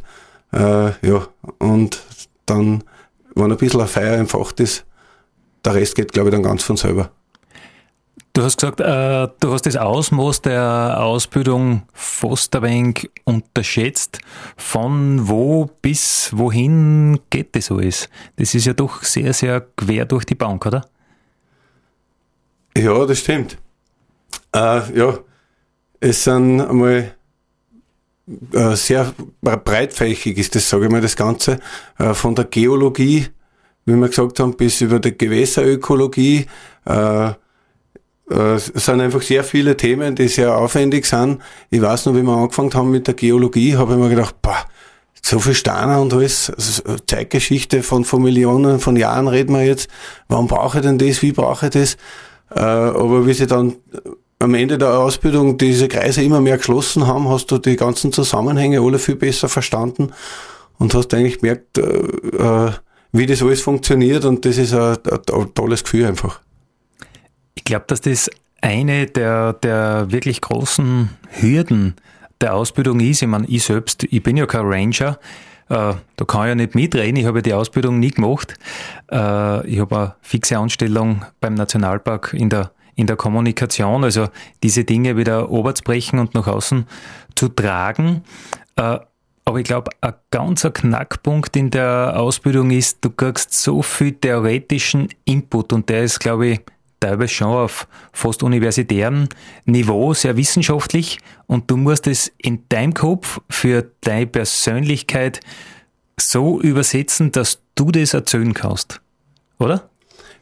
Äh, 0.51 0.91
ja, 1.07 1.27
und 1.59 2.03
dann, 2.45 2.83
wenn 3.35 3.51
ein 3.51 3.57
bisschen 3.57 3.81
ein 3.81 3.87
Feuer 3.87 4.17
entfacht 4.17 4.59
ist, 4.59 4.85
der 5.65 5.75
Rest 5.75 5.95
geht, 5.95 6.11
glaube 6.11 6.29
ich, 6.29 6.33
dann 6.33 6.43
ganz 6.43 6.63
von 6.63 6.77
selber. 6.77 7.11
Du 8.33 8.41
hast 8.41 8.57
gesagt, 8.57 8.79
äh, 8.79 9.27
du 9.39 9.53
hast 9.53 9.67
das 9.67 9.75
Ausmaß 9.75 10.41
der 10.41 10.99
Ausbildung 10.99 11.83
fast 11.93 12.55
ein 12.55 12.63
wenig 12.63 13.11
unterschätzt. 13.25 14.19
Von 14.57 15.27
wo 15.27 15.69
bis 15.83 16.31
wohin 16.33 17.19
geht 17.29 17.55
das 17.55 17.69
alles? 17.69 18.09
Das 18.37 18.55
ist 18.55 18.65
ja 18.65 18.73
doch 18.73 19.03
sehr, 19.03 19.33
sehr 19.33 19.61
quer 19.61 20.05
durch 20.05 20.25
die 20.25 20.33
Bank, 20.33 20.65
oder? 20.65 20.83
Ja, 22.75 23.05
das 23.05 23.19
stimmt. 23.19 23.57
Äh, 24.55 24.97
ja, 24.97 25.19
es 25.99 26.23
sind 26.23 26.59
einmal 26.59 27.13
äh, 28.51 28.75
sehr 28.75 29.13
breitfächig 29.41 30.37
ist 30.37 30.55
das, 30.55 30.69
sage 30.69 30.85
ich 30.85 30.91
mal, 30.91 31.01
das 31.01 31.15
Ganze. 31.15 31.59
Äh, 31.99 32.13
von 32.13 32.35
der 32.35 32.45
Geologie, 32.45 33.27
wie 33.85 33.95
wir 33.95 34.07
gesagt 34.07 34.39
haben, 34.39 34.55
bis 34.55 34.81
über 34.81 34.99
die 34.99 35.17
Gewässerökologie. 35.17 36.45
Äh, 36.85 37.27
äh, 37.27 37.33
es 38.29 38.65
sind 38.67 39.01
einfach 39.01 39.21
sehr 39.21 39.43
viele 39.43 39.75
Themen, 39.75 40.15
die 40.15 40.27
sehr 40.27 40.57
aufwendig 40.57 41.05
sind. 41.05 41.39
Ich 41.69 41.81
weiß 41.81 42.05
noch, 42.05 42.15
wie 42.15 42.23
wir 42.23 42.33
angefangen 42.33 42.73
haben 42.73 42.91
mit 42.91 43.07
der 43.07 43.13
Geologie, 43.13 43.75
habe 43.75 43.93
ich 43.93 43.99
mir 43.99 44.09
gedacht, 44.09 44.41
boah, 44.41 44.65
so 45.25 45.39
viel 45.39 45.53
Steine 45.53 46.01
und 46.01 46.13
alles, 46.13 46.49
also 46.49 46.97
Zeitgeschichte 47.07 47.81
von, 47.81 48.03
von 48.03 48.21
Millionen 48.21 48.79
von 48.79 48.95
Jahren 48.95 49.27
reden 49.27 49.55
wir 49.55 49.63
jetzt. 49.63 49.89
Warum 50.27 50.47
brauche 50.47 50.79
ich 50.79 50.83
denn 50.83 50.97
das? 50.97 51.21
Wie 51.21 51.31
brauche 51.31 51.67
ich 51.67 51.71
das? 51.71 51.97
Äh, 52.53 52.59
aber 52.59 53.25
wie 53.25 53.33
sie 53.33 53.47
dann 53.47 53.75
am 54.39 54.53
Ende 54.53 54.77
der 54.77 54.99
Ausbildung 54.99 55.57
diese 55.57 55.87
Kreise 55.87 56.21
immer 56.21 56.41
mehr 56.41 56.57
geschlossen 56.57 57.07
haben, 57.07 57.29
hast 57.29 57.47
du 57.51 57.57
die 57.57 57.77
ganzen 57.77 58.11
Zusammenhänge 58.11 58.81
alle 58.81 58.99
viel 58.99 59.15
besser 59.15 59.47
verstanden 59.47 60.11
und 60.77 60.93
hast 60.93 61.13
eigentlich 61.13 61.39
gemerkt, 61.39 61.77
äh, 61.77 61.81
äh, 61.81 62.71
wie 63.13 63.25
das 63.25 63.41
alles 63.41 63.61
funktioniert 63.61 64.25
und 64.25 64.43
das 64.43 64.57
ist 64.57 64.73
ein, 64.73 64.97
ein 65.05 65.53
tolles 65.53 65.83
Gefühl 65.83 66.07
einfach. 66.07 66.41
Ich 67.55 67.63
glaube, 67.63 67.85
dass 67.87 68.01
das 68.01 68.29
eine 68.61 69.05
der, 69.05 69.53
der 69.53 70.07
wirklich 70.09 70.41
großen 70.41 71.09
Hürden 71.29 71.95
der 72.41 72.55
Ausbildung 72.55 72.99
ist. 72.99 73.21
Ich 73.21 73.27
meine, 73.27 73.47
ich 73.47 73.63
selbst, 73.63 74.03
ich 74.03 74.23
bin 74.23 74.35
ja 74.35 74.45
kein 74.45 74.65
Ranger, 74.65 75.19
äh, 75.69 75.93
da 76.15 76.25
kann 76.25 76.43
ich 76.43 76.47
ja 76.49 76.55
nicht 76.55 76.75
mitreden, 76.75 77.17
ich 77.17 77.25
habe 77.25 77.41
die 77.41 77.53
Ausbildung 77.53 77.99
nie 77.99 78.11
gemacht. 78.11 78.55
Äh, 79.11 79.67
ich 79.67 79.79
habe 79.79 79.97
eine 79.97 80.15
fixe 80.21 80.57
Anstellung 80.57 81.23
beim 81.39 81.53
Nationalpark 81.53 82.33
in 82.33 82.49
der, 82.49 82.71
in 82.95 83.07
der 83.07 83.15
Kommunikation, 83.15 84.03
also 84.03 84.27
diese 84.63 84.83
Dinge 84.83 85.17
wieder 85.17 85.51
oberzubrechen 85.51 86.19
und 86.19 86.33
nach 86.33 86.47
außen 86.47 86.85
zu 87.35 87.49
tragen. 87.49 88.23
Äh, 88.75 88.99
aber 89.45 89.59
ich 89.59 89.65
glaube, 89.65 89.91
ein 90.01 90.13
ganzer 90.31 90.71
Knackpunkt 90.71 91.55
in 91.55 91.69
der 91.69 92.13
Ausbildung 92.15 92.71
ist, 92.71 92.99
du 93.01 93.09
kriegst 93.09 93.53
so 93.53 93.81
viel 93.81 94.13
theoretischen 94.13 95.09
Input 95.25 95.73
und 95.73 95.89
der 95.89 96.03
ist, 96.03 96.19
glaube 96.19 96.47
ich, 96.47 96.61
teilweise 96.99 97.33
schon 97.33 97.47
auf 97.49 97.87
fast 98.13 98.43
universitärem 98.43 99.27
Niveau, 99.65 100.13
sehr 100.13 100.37
wissenschaftlich 100.37 101.19
und 101.47 101.69
du 101.69 101.75
musst 101.75 102.07
es 102.07 102.31
in 102.37 102.63
deinem 102.69 102.93
Kopf 102.93 103.41
für 103.49 103.91
deine 104.01 104.27
Persönlichkeit 104.27 105.41
so 106.17 106.61
übersetzen, 106.61 107.31
dass 107.33 107.61
du 107.75 107.91
das 107.91 108.13
erzählen 108.13 108.53
kannst. 108.53 109.01
Oder? 109.59 109.89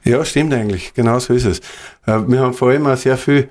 Ja, 0.04 0.24
stimmt 0.24 0.54
eigentlich. 0.54 0.94
Genau 0.94 1.18
so 1.20 1.34
ist 1.34 1.46
es. 1.46 1.60
Äh, 2.06 2.20
wir 2.28 2.40
haben 2.40 2.54
vor 2.54 2.70
allem 2.70 2.86
auch 2.86 2.98
sehr 2.98 3.18
viel 3.18 3.50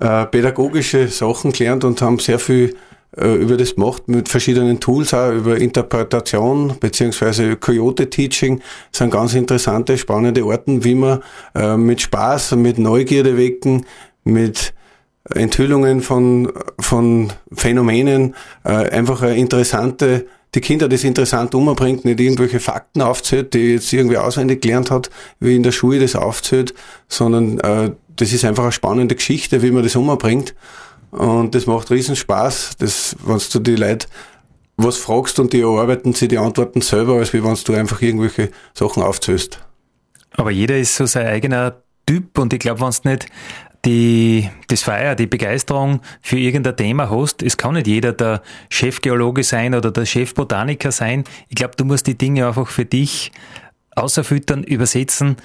äh, 0.00 0.26
pädagogische 0.26 1.08
Sachen 1.08 1.52
gelernt 1.52 1.84
und 1.84 2.00
haben 2.02 2.18
sehr 2.18 2.38
viel 2.38 2.76
über 3.16 3.56
das 3.56 3.74
gemacht 3.74 4.08
mit 4.08 4.28
verschiedenen 4.28 4.80
Tools, 4.80 5.14
auch 5.14 5.32
über 5.32 5.56
Interpretation 5.56 6.74
beziehungsweise 6.80 7.56
Coyote 7.56 8.10
Teaching 8.10 8.60
sind 8.92 9.10
ganz 9.10 9.34
interessante, 9.34 9.96
spannende 9.98 10.44
Orten, 10.44 10.84
wie 10.84 10.94
man 10.94 11.20
äh, 11.54 11.76
mit 11.76 12.00
Spaß, 12.00 12.56
mit 12.56 12.78
Neugierde 12.78 13.36
wecken, 13.36 13.86
mit 14.24 14.74
Enthüllungen 15.32 16.02
von, 16.02 16.52
von 16.78 17.32
Phänomenen 17.52 18.34
äh, 18.64 18.70
einfach 18.70 19.22
eine 19.22 19.36
interessante 19.36 20.26
die 20.54 20.60
Kinder 20.60 20.88
das 20.88 21.04
interessant 21.04 21.54
umbringt, 21.54 22.04
nicht 22.04 22.20
irgendwelche 22.20 22.60
Fakten 22.60 23.02
aufzählt, 23.02 23.54
die 23.54 23.72
jetzt 23.72 23.92
irgendwie 23.92 24.18
auswendig 24.18 24.62
gelernt 24.62 24.90
hat, 24.90 25.10
wie 25.40 25.56
in 25.56 25.64
der 25.64 25.72
Schule 25.72 25.98
das 25.98 26.14
aufzählt, 26.14 26.74
sondern 27.08 27.58
äh, 27.58 27.90
das 28.16 28.32
ist 28.32 28.44
einfach 28.44 28.62
eine 28.62 28.72
spannende 28.72 29.16
Geschichte, 29.16 29.62
wie 29.62 29.72
man 29.72 29.82
das 29.82 29.96
umbringt. 29.96 30.54
Und 31.14 31.54
das 31.54 31.66
macht 31.66 31.90
riesen 31.92 32.16
Spaß, 32.16 32.76
wenn 33.24 33.40
du 33.52 33.58
die 33.60 33.76
Leute 33.76 34.08
was 34.76 34.96
fragst 34.96 35.38
und 35.38 35.52
die 35.52 35.60
erarbeiten 35.60 36.12
sie 36.12 36.26
die 36.26 36.38
Antworten 36.38 36.80
selber, 36.80 37.14
als 37.14 37.32
wenn 37.32 37.42
du 37.42 37.74
einfach 37.74 38.02
irgendwelche 38.02 38.50
Sachen 38.74 39.02
aufzählst. 39.02 39.60
Aber 40.32 40.50
jeder 40.50 40.76
ist 40.76 40.96
so 40.96 41.06
sein 41.06 41.28
eigener 41.28 41.82
Typ 42.06 42.36
und 42.36 42.52
ich 42.52 42.58
glaube, 42.58 42.80
wenn 42.80 42.90
du 42.90 43.08
nicht 43.10 43.26
die, 43.84 44.50
das 44.66 44.82
Feier, 44.82 45.14
die 45.14 45.28
Begeisterung 45.28 46.00
für 46.20 46.38
irgendein 46.38 46.76
Thema 46.76 47.08
hast, 47.10 47.44
es 47.44 47.56
kann 47.56 47.74
nicht 47.74 47.86
jeder 47.86 48.12
der 48.12 48.42
Chefgeologe 48.68 49.44
sein 49.44 49.76
oder 49.76 49.92
der 49.92 50.06
Chefbotaniker 50.06 50.90
sein. 50.90 51.22
Ich 51.48 51.54
glaube, 51.54 51.76
du 51.76 51.84
musst 51.84 52.08
die 52.08 52.18
Dinge 52.18 52.48
einfach 52.48 52.66
für 52.66 52.84
dich 52.84 53.30
außerfüttern, 53.94 54.64
übersetzen 54.64 55.36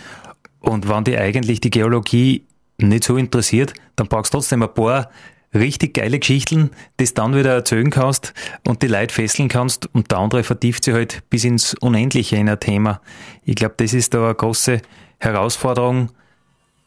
und 0.61 0.89
wenn 0.89 1.03
dich 1.03 1.19
eigentlich 1.19 1.61
die 1.61 1.69
Geologie 1.69 2.47
nicht 2.79 3.03
so 3.03 3.17
interessiert, 3.17 3.75
dann 3.95 4.07
brauchst 4.07 4.33
du 4.33 4.38
trotzdem 4.38 4.63
ein 4.63 4.73
paar 4.73 5.11
richtig 5.53 5.95
geile 5.95 6.19
Geschichten, 6.19 6.71
das 6.97 7.13
dann 7.13 7.35
wieder 7.35 7.53
erzählen 7.53 7.89
kannst 7.89 8.33
und 8.67 8.81
die 8.81 8.87
Leute 8.87 9.13
fesseln 9.13 9.49
kannst 9.49 9.89
und 9.93 10.11
der 10.11 10.19
andere 10.19 10.43
vertieft 10.43 10.83
sich 10.83 10.93
halt 10.93 11.23
bis 11.29 11.43
ins 11.43 11.73
Unendliche 11.75 12.35
in 12.35 12.49
ein 12.49 12.59
Thema. 12.59 13.01
Ich 13.43 13.55
glaube, 13.55 13.75
das 13.77 13.93
ist 13.93 14.13
da 14.13 14.25
eine 14.25 14.35
große 14.35 14.81
Herausforderung 15.19 16.11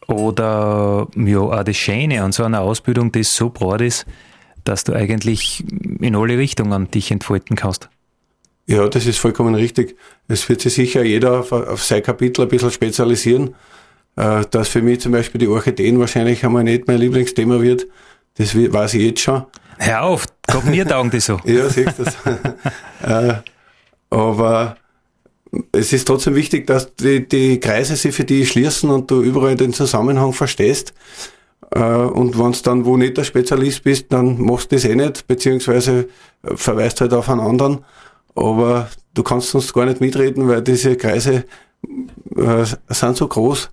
oder 0.07 1.07
ja, 1.15 1.39
auch 1.39 1.63
das 1.63 1.77
Schöne 1.77 2.23
an 2.23 2.31
so 2.31 2.43
einer 2.43 2.61
Ausbildung, 2.61 3.11
das 3.11 3.35
so 3.35 3.49
breit 3.49 3.81
ist, 3.81 4.05
dass 4.63 4.83
du 4.83 4.93
eigentlich 4.93 5.63
in 5.99 6.15
alle 6.15 6.37
Richtungen 6.37 6.89
dich 6.89 7.11
entfalten 7.11 7.55
kannst. 7.55 7.89
Ja, 8.65 8.87
das 8.87 9.05
ist 9.05 9.19
vollkommen 9.19 9.55
richtig. 9.55 9.97
Es 10.29 10.47
wird 10.47 10.61
sich 10.61 10.73
sicher 10.73 11.03
jeder 11.03 11.39
auf, 11.39 11.51
auf 11.51 11.83
sein 11.83 12.01
Kapitel 12.01 12.43
ein 12.43 12.47
bisschen 12.47 12.71
spezialisieren. 12.71 13.55
Äh, 14.15 14.45
dass 14.51 14.69
für 14.69 14.81
mich 14.81 14.99
zum 14.99 15.11
Beispiel 15.11 15.39
die 15.39 15.47
Orchideen 15.47 15.99
wahrscheinlich 15.99 16.45
einmal 16.45 16.63
nicht 16.63 16.87
mein 16.87 16.99
Lieblingsthema 16.99 17.61
wird, 17.61 17.87
das 18.35 18.55
weiß 18.55 18.95
ich 18.95 19.01
jetzt 19.01 19.21
schon. 19.21 19.43
Hör 19.77 20.03
auf, 20.03 20.25
Gott 20.47 20.65
mir 20.65 20.87
taugen 20.87 21.11
die 21.11 21.19
so. 21.19 21.39
ja, 21.45 21.69
siehst 21.69 21.99
du 21.99 22.03
das. 22.03 22.15
äh, 23.03 23.35
aber 24.09 24.77
es 25.71 25.93
ist 25.93 26.05
trotzdem 26.05 26.35
wichtig, 26.35 26.67
dass 26.67 26.95
die, 26.95 27.27
die 27.27 27.59
Kreise 27.59 27.95
sich 27.95 28.15
für 28.15 28.23
die 28.23 28.45
schließen 28.45 28.89
und 28.89 29.09
du 29.09 29.21
überall 29.21 29.55
den 29.55 29.73
Zusammenhang 29.73 30.33
verstehst. 30.33 30.93
Äh, 31.71 31.79
und 31.79 32.37
wenn 32.37 32.51
du 32.51 32.59
dann 32.63 32.85
wo 32.85 32.97
nicht 32.97 33.17
der 33.17 33.23
Spezialist 33.23 33.83
bist, 33.83 34.05
dann 34.09 34.41
machst 34.41 34.71
du 34.71 34.75
das 34.75 34.85
eh 34.85 34.95
nicht, 34.95 35.27
beziehungsweise 35.27 36.07
verweist 36.43 37.01
halt 37.01 37.13
auf 37.13 37.29
einen 37.29 37.39
anderen. 37.39 37.85
Aber 38.35 38.89
du 39.13 39.23
kannst 39.23 39.49
sonst 39.49 39.73
gar 39.73 39.85
nicht 39.85 40.01
mitreden, 40.01 40.47
weil 40.47 40.61
diese 40.61 40.95
Kreise 40.95 41.45
äh, 42.35 42.65
sind 42.89 43.17
so 43.17 43.27
groß 43.27 43.69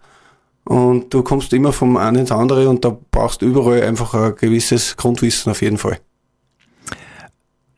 und 0.65 1.13
du 1.13 1.23
kommst 1.23 1.53
immer 1.53 1.73
vom 1.73 1.97
einen 1.97 2.19
ins 2.19 2.33
andere 2.33 2.69
und 2.69 2.85
da 2.85 2.97
brauchst 3.11 3.43
du 3.43 3.47
überall 3.47 3.83
einfach 3.83 4.15
ein 4.15 4.35
gewisses 4.37 4.97
Grundwissen 4.97 5.51
auf 5.51 5.63
jeden 5.63 5.79
Fall. 5.79 5.99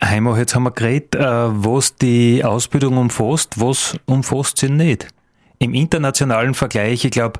Heimo, 0.03 0.37
jetzt 0.37 0.55
haben 0.55 0.65
wir 0.65 0.73
geredet, 0.73 1.15
äh, 1.15 1.23
was 1.25 1.95
die 1.95 2.45
Ausbildung 2.45 2.97
umfasst, 2.97 3.61
was 3.61 3.97
umfasst 4.05 4.59
sie 4.59 4.69
nicht. 4.69 5.07
Im 5.59 5.75
internationalen 5.75 6.55
Vergleich, 6.55 7.05
ich 7.05 7.13
glaube, 7.13 7.39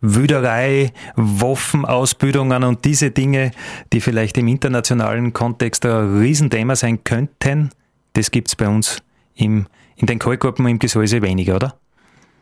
Wüderei, 0.00 0.92
Waffenausbildungen 1.16 2.62
und 2.64 2.84
diese 2.84 3.10
Dinge, 3.10 3.50
die 3.92 4.00
vielleicht 4.00 4.38
im 4.38 4.46
internationalen 4.46 5.32
Kontext 5.32 5.84
ein 5.84 6.18
Riesenthema 6.18 6.76
sein 6.76 7.02
könnten, 7.02 7.70
das 8.12 8.30
gibt 8.30 8.48
es 8.48 8.56
bei 8.56 8.68
uns 8.68 9.02
im, 9.34 9.66
in 9.96 10.06
den 10.06 10.18
Kalkgruppen 10.18 10.66
im 10.68 10.78
Gesäuse 10.78 11.22
weniger, 11.22 11.56
oder? 11.56 11.76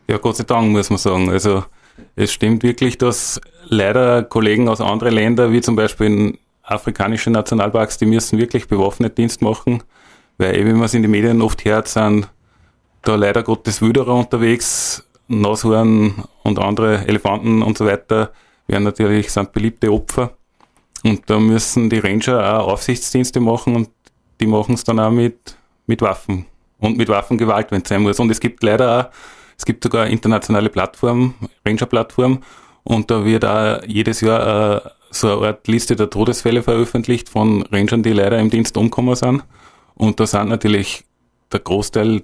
Ja, 0.07 0.17
Gott 0.17 0.37
sei 0.37 0.43
Dank, 0.43 0.71
muss 0.71 0.89
man 0.89 0.99
sagen. 0.99 1.29
Also 1.29 1.63
es 2.15 2.31
stimmt 2.31 2.63
wirklich, 2.63 2.97
dass 2.97 3.39
leider 3.65 4.23
Kollegen 4.23 4.69
aus 4.69 4.81
anderen 4.81 5.13
Ländern, 5.13 5.51
wie 5.51 5.61
zum 5.61 5.75
Beispiel 5.75 6.07
in 6.07 6.37
afrikanischen 6.63 7.33
Nationalparks, 7.33 7.97
die 7.97 8.05
müssen 8.05 8.39
wirklich 8.39 8.67
bewaffnet 8.67 9.17
Dienst 9.17 9.41
machen, 9.41 9.83
weil, 10.37 10.65
wie 10.65 10.73
man 10.73 10.83
es 10.83 10.93
in 10.93 11.01
den 11.01 11.11
Medien 11.11 11.41
oft 11.41 11.63
hört, 11.65 11.87
sind 11.87 12.29
da 13.03 13.15
leider 13.15 13.43
Gottes 13.43 13.81
Wüderer 13.81 14.15
unterwegs, 14.15 15.07
Nashorn 15.27 16.23
und 16.43 16.59
andere 16.59 17.07
Elefanten 17.07 17.61
und 17.61 17.77
so 17.77 17.85
weiter 17.85 18.31
werden 18.67 18.83
natürlich, 18.83 19.31
sind 19.31 19.53
beliebte 19.53 19.91
Opfer. 19.91 20.31
Und 21.03 21.29
da 21.29 21.39
müssen 21.39 21.89
die 21.89 21.99
Ranger 21.99 22.59
auch 22.59 22.73
Aufsichtsdienste 22.73 23.39
machen 23.39 23.75
und 23.75 23.89
die 24.39 24.47
machen 24.47 24.73
es 24.73 24.83
dann 24.83 24.99
auch 24.99 25.11
mit, 25.11 25.55
mit 25.85 26.01
Waffen 26.01 26.47
und 26.79 26.97
mit 26.97 27.09
Waffengewalt, 27.09 27.71
wenn 27.71 27.83
es 27.83 27.89
sein 27.89 28.01
muss. 28.01 28.19
Und 28.19 28.31
es 28.31 28.39
gibt 28.39 28.63
leider 28.63 28.99
auch 28.99 29.15
es 29.57 29.65
gibt 29.65 29.83
sogar 29.83 30.03
eine 30.03 30.11
internationale 30.11 30.69
Plattform, 30.69 31.35
Ranger-Plattform, 31.65 32.41
und 32.83 33.09
da 33.09 33.25
wird 33.25 33.45
auch 33.45 33.81
jedes 33.87 34.21
Jahr 34.21 34.85
äh, 34.85 34.89
so 35.09 35.39
eine 35.39 35.47
Art 35.47 35.67
Liste 35.67 35.95
der 35.95 36.09
Todesfälle 36.09 36.61
veröffentlicht 36.61 37.29
von 37.29 37.63
Rangern, 37.63 38.03
die 38.03 38.13
leider 38.13 38.37
im 38.37 38.51
Dienst 38.51 38.77
umgekommen 38.77 39.15
sind. 39.15 39.43
Und 39.95 40.19
da 40.19 40.27
sind 40.27 40.49
natürlich 40.49 41.03
der 41.51 41.61
Großteil 41.61 42.21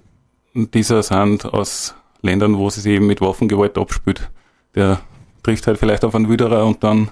dieser 0.54 1.02
sind 1.02 1.46
aus 1.46 1.96
Ländern, 2.22 2.58
wo 2.58 2.70
sie 2.70 2.82
sich 2.82 2.94
eben 2.94 3.08
mit 3.08 3.22
Waffengewalt 3.22 3.78
abspült. 3.78 4.30
Der 4.76 5.02
trifft 5.42 5.66
halt 5.66 5.80
vielleicht 5.80 6.06
auf 6.06 6.14
einen 6.14 6.30
Wüderer 6.30 6.66
und 6.66 6.84
dann 6.84 7.10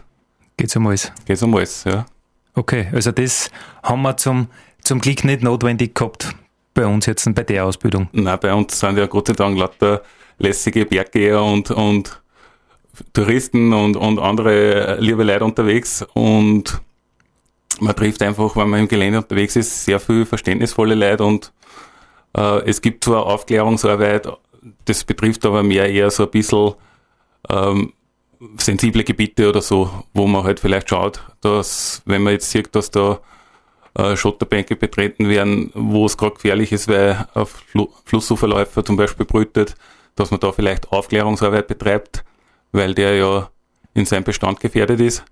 geht's 0.57 0.75
um 0.75 0.85
alles. 0.87 1.11
Geht's 1.25 1.41
um 1.41 1.55
alles, 1.55 1.85
ja. 1.85 2.05
Okay, 2.53 2.87
also 2.91 3.11
das 3.11 3.49
haben 3.81 4.01
wir 4.01 4.17
zum, 4.17 4.47
zum 4.83 4.99
Glück 4.99 5.23
nicht 5.23 5.41
notwendig 5.41 5.95
gehabt 5.95 6.35
bei 6.73 6.85
uns 6.85 7.05
jetzt 7.05 7.33
bei 7.33 7.43
der 7.43 7.65
Ausbildung? 7.65 8.09
Nein, 8.11 8.37
bei 8.39 8.53
uns 8.53 8.79
sind 8.79 8.97
ja 8.97 9.07
Gott 9.07 9.27
sei 9.27 9.33
Dank 9.33 9.57
lauter 9.57 10.01
lässige 10.39 10.85
Berggeher 10.85 11.41
und, 11.41 11.71
und 11.71 12.21
Touristen 13.13 13.73
und, 13.73 13.95
und 13.95 14.19
andere 14.19 14.97
liebe 14.99 15.23
Leute 15.23 15.45
unterwegs. 15.45 16.05
Und 16.13 16.81
man 17.79 17.95
trifft 17.95 18.21
einfach, 18.21 18.55
wenn 18.55 18.69
man 18.69 18.81
im 18.81 18.87
Gelände 18.87 19.19
unterwegs 19.19 19.55
ist, 19.55 19.85
sehr 19.85 19.99
viel 19.99 20.25
verständnisvolle 20.25 20.95
Leute. 20.95 21.23
Und 21.23 21.51
äh, 22.35 22.67
es 22.67 22.81
gibt 22.81 23.03
zwar 23.03 23.25
Aufklärungsarbeit, 23.25 24.27
das 24.85 25.03
betrifft 25.03 25.45
aber 25.45 25.63
mehr 25.63 25.89
eher 25.89 26.09
so 26.11 26.23
ein 26.23 26.31
bisschen 26.31 26.73
ähm, 27.49 27.93
sensible 28.57 29.03
Gebiete 29.03 29.49
oder 29.49 29.61
so, 29.61 29.89
wo 30.13 30.27
man 30.27 30.43
halt 30.43 30.59
vielleicht 30.59 30.89
schaut, 30.89 31.21
dass, 31.41 32.01
wenn 32.05 32.23
man 32.23 32.33
jetzt 32.33 32.49
sieht, 32.51 32.73
dass 32.75 32.91
da 32.91 33.19
äh, 33.95 34.15
Schotterbänke 34.15 34.75
betreten 34.75 35.29
werden, 35.29 35.71
wo 35.73 36.05
es 36.05 36.17
gerade 36.17 36.35
gefährlich 36.35 36.71
ist, 36.71 36.87
weil 36.87 37.27
ein 37.33 37.45
Fl 37.45 37.87
Flussuferläufer 38.05 38.83
zum 38.83 38.97
Beispiel 38.97 39.25
brütet, 39.25 39.75
dass 40.19 40.31
man 40.31 40.39
da 40.39 40.51
vielleicht 40.51 40.91
Aufklärungsarbeit 40.91 41.67
betreibt, 41.67 42.23
weil 42.71 42.93
der 42.93 43.15
ja 43.15 43.49
in 43.93 44.05
seinem 44.05 44.23
Bestand 44.23 44.59
gefährdet 44.59 44.99
ist. 44.99 45.23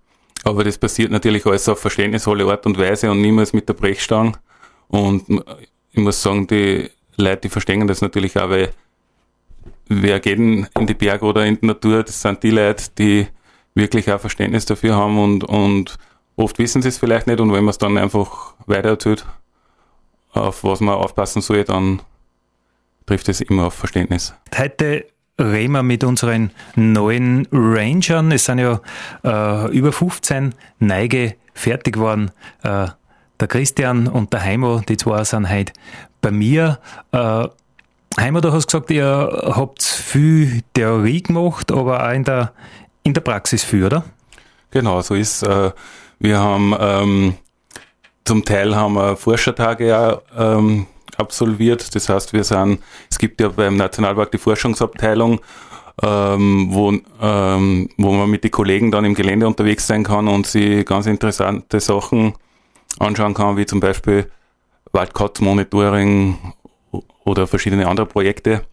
Aber 0.44 0.64
das 0.64 0.78
passiert 0.78 1.12
natürlich 1.12 1.46
alles 1.46 1.68
auf 1.70 1.80
verständnisvolle 1.80 2.46
Art 2.46 2.66
und 2.66 2.78
Weise 2.78 3.12
und 3.12 3.22
niemals 3.22 3.54
mit 3.54 3.68
der 3.68 3.74
Brechstange. 3.74 4.34
Und 4.88 5.26
ich 5.92 6.00
muss 6.00 6.22
sagen, 6.22 6.48
die 6.48 6.90
Leute, 7.18 7.42
die 7.42 7.50
verstehen 7.50 7.88
das 7.88 8.02
natürlich 8.02 8.38
auch, 8.38 8.50
weil 8.50 8.72
wer 9.88 10.20
geht 10.20 10.40
in 10.40 10.68
die 10.76 10.94
Berge 10.94 11.26
oder 11.26 11.46
in 11.46 11.60
die 11.60 11.66
Natur, 11.66 12.04
das 12.04 12.22
sind 12.22 12.42
die 12.44 12.52
Leute, 12.52 12.86
die 12.98 13.28
wirklich 13.76 14.12
auch 14.12 14.20
Verständnis 14.20 14.66
dafür 14.66 14.96
haben 14.96 15.20
und, 15.20 15.44
und 15.44 15.98
Oft 16.38 16.60
wissen 16.60 16.84
sie 16.84 16.90
es 16.90 17.00
vielleicht 17.00 17.26
nicht 17.26 17.40
und 17.40 17.52
wenn 17.52 17.64
man 17.64 17.72
es 17.72 17.80
dann 17.80 17.98
einfach 17.98 18.54
weiter 18.68 18.90
erzählt, 18.90 19.26
auf 20.34 20.64
was 20.64 20.82
man 20.82 20.94
aufpassen 20.94 21.42
soll, 21.42 21.64
dann 21.64 22.04
trifft 23.08 23.30
es 23.30 23.42
immer 23.42 23.68
auf 23.68 23.74
Verständnis. 23.74 24.36
Heute 24.56 25.06
reden 25.40 25.72
wir 25.72 25.84
mit 25.84 26.04
unseren 26.04 26.52
neuen 26.76 27.48
Rangern. 27.52 28.32
Es 28.32 28.46
sind 28.46 28.60
ja 28.60 28.80
äh, 29.24 29.72
über 29.76 29.92
15 29.92 30.54
Neige 30.80 31.36
fertig 31.54 31.96
geworden. 31.96 32.32
Äh, 32.64 32.88
der 33.40 33.48
Christian 33.48 34.08
und 34.08 34.34
der 34.34 34.44
Heimo, 34.44 34.82
die 34.88 34.98
zwei 34.98 35.24
sind 35.24 35.50
heute 35.50 35.74
bei 36.22 36.32
mir. 36.32 36.80
Äh, 37.12 37.48
Heimo, 38.20 38.42
du 38.42 38.52
hast 38.52 38.68
gesagt, 38.68 38.92
ihr 38.92 39.52
habt 39.56 39.84
viel 39.84 40.62
Theorie 40.74 41.22
gemacht, 41.22 41.72
aber 41.72 42.08
auch 42.08 42.14
in 42.14 42.24
der, 42.24 42.52
in 43.04 43.14
der 43.14 43.22
Praxis 43.22 43.64
viel, 43.64 43.86
oder? 43.86 44.04
Genau, 44.72 45.02
so 45.02 45.16
ist 45.16 45.44
äh, 45.44 45.72
wir 46.20 46.40
haben 46.40 46.76
ähm, 46.80 47.36
zum 48.26 48.44
Teil 48.44 48.76
haben 48.76 48.96
wir 48.96 49.16
Forschertage 49.16 49.88
ja, 49.88 50.22
ähm, 50.36 50.88
absolviert. 51.20 51.94
Das 51.96 52.10
heißt, 52.10 52.34
wir 52.34 52.44
sind, 52.44 52.80
es 53.10 53.18
gibt 53.18 53.42
ja 53.42 53.50
beim 53.50 53.76
Nationalpark 53.76 54.32
die 54.32 54.38
Forschungsabteilung, 54.38 55.40
ähm, 56.04 56.68
wo, 56.72 56.94
ähm, 57.22 57.90
wo 57.98 58.12
man 58.12 58.30
mit 58.30 58.44
den 58.44 58.52
Kollegen 58.52 58.92
dann 58.92 59.06
im 59.06 59.16
Gelände 59.16 59.48
unterwegs 59.48 59.88
sein 59.88 60.04
kann 60.04 60.28
und 60.28 60.46
sie 60.46 60.84
ganz 60.86 61.08
interessante 61.08 61.80
Sachen 61.80 62.34
anschauen 63.00 63.34
kann, 63.34 63.58
wie 63.58 63.66
zum 63.66 63.80
Beispiel 63.80 64.30
Waldkatzmonitoring 64.92 66.38
oder 67.26 67.48
verschiedene 67.48 67.88
andere 67.88 68.06
Projekte. 68.06 68.64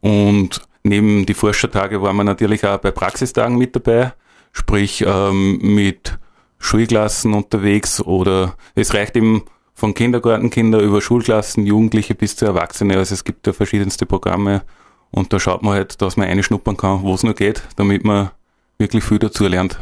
Und 0.00 0.62
neben 0.82 1.26
die 1.26 1.34
Forschertage 1.34 2.00
waren 2.02 2.16
wir 2.16 2.24
natürlich 2.24 2.64
auch 2.64 2.78
bei 2.78 2.90
Praxistagen 2.90 3.58
mit 3.58 3.74
dabei, 3.74 4.12
sprich 4.52 5.04
ähm, 5.06 5.58
mit 5.62 6.18
Schulklassen 6.58 7.34
unterwegs 7.34 8.00
oder 8.00 8.56
es 8.74 8.94
reicht 8.94 9.16
eben 9.16 9.44
von 9.76 9.92
Kindergartenkinder 9.92 10.80
über 10.80 11.02
Schulklassen, 11.02 11.66
Jugendliche 11.66 12.14
bis 12.14 12.34
zu 12.34 12.46
Erwachsene. 12.46 12.96
Also 12.96 13.12
es 13.12 13.24
gibt 13.24 13.46
ja 13.46 13.52
verschiedenste 13.52 14.06
Programme 14.06 14.62
und 15.10 15.32
da 15.34 15.38
schaut 15.38 15.62
man 15.62 15.74
halt, 15.74 16.00
dass 16.00 16.16
man 16.16 16.26
einschnuppern 16.26 16.78
kann, 16.78 17.02
wo 17.02 17.12
es 17.12 17.22
nur 17.22 17.34
geht, 17.34 17.62
damit 17.76 18.02
man 18.02 18.30
wirklich 18.78 19.04
viel 19.04 19.18
dazu 19.18 19.46
lernt. 19.46 19.78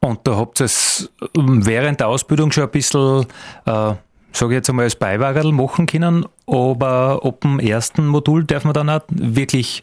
Und 0.00 0.26
da 0.26 0.36
habt 0.36 0.60
ihr 0.60 0.64
es 0.64 1.12
während 1.34 2.00
der 2.00 2.08
Ausbildung 2.08 2.50
schon 2.50 2.64
ein 2.64 2.70
bisschen, 2.70 3.24
äh, 3.66 3.94
sage 4.32 4.48
ich 4.48 4.50
jetzt 4.50 4.68
einmal, 4.68 4.86
als 4.86 4.96
Beiwagerl 4.96 5.52
machen 5.52 5.86
können, 5.86 6.26
aber 6.48 7.20
ab 7.22 7.42
dem 7.42 7.60
ersten 7.60 8.08
Modul 8.08 8.44
darf 8.44 8.64
man 8.64 8.74
dann 8.74 8.90
auch 8.90 9.02
wirklich 9.08 9.82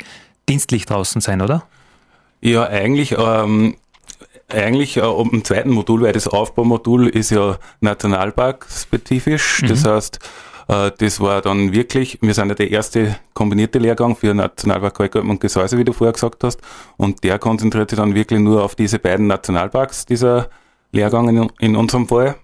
dienstlich 0.50 0.86
draußen 0.86 1.22
sein, 1.22 1.42
oder? 1.42 1.64
Ja, 2.42 2.68
eigentlich 2.68 3.16
ähm, 3.18 3.76
eigentlich 4.50 4.98
äh, 4.98 5.02
im 5.02 5.44
zweiten 5.44 5.72
Modul, 5.72 6.02
weil 6.02 6.14
das 6.14 6.28
Aufbaumodul 6.28 7.08
ist 7.08 7.32
ja 7.32 7.58
Nationalpark-spezifisch. 7.82 9.64
Mhm. 9.64 9.68
Das 9.68 9.86
heißt, 9.86 10.20
äh, 10.70 10.92
das 10.98 11.20
war 11.20 11.42
dann 11.42 11.74
wirklich, 11.74 12.20
wir 12.22 12.34
sind 12.34 12.50
ja 12.50 12.56
der 12.56 12.72
erste 12.72 13.18
kombinierte 13.34 13.80
Lehrgang 13.80 14.16
für 14.16 14.34
Nationalpark 14.34 14.96
Kalkalpen 14.96 15.30
und 15.32 15.42
Gesäuse, 15.42 15.78
wie 15.78 15.84
du 15.84 15.94
vorher 15.94 16.14
gesagt 16.14 16.44
hast. 16.44 16.62
Und 16.98 17.24
der 17.24 17.40
konzentriert 17.40 17.90
sich 17.90 17.98
dann 17.98 18.16
wirklich 18.16 18.40
nur 18.40 18.64
auf 18.64 18.76
diese 18.76 19.00
beiden 19.00 19.28
Nationalparks, 19.28 20.06
dieser 20.06 20.50
Lehrgang 20.92 21.30
in, 21.30 21.52
in 21.60 21.76
unserem 21.76 22.08
Fall. 22.08 22.36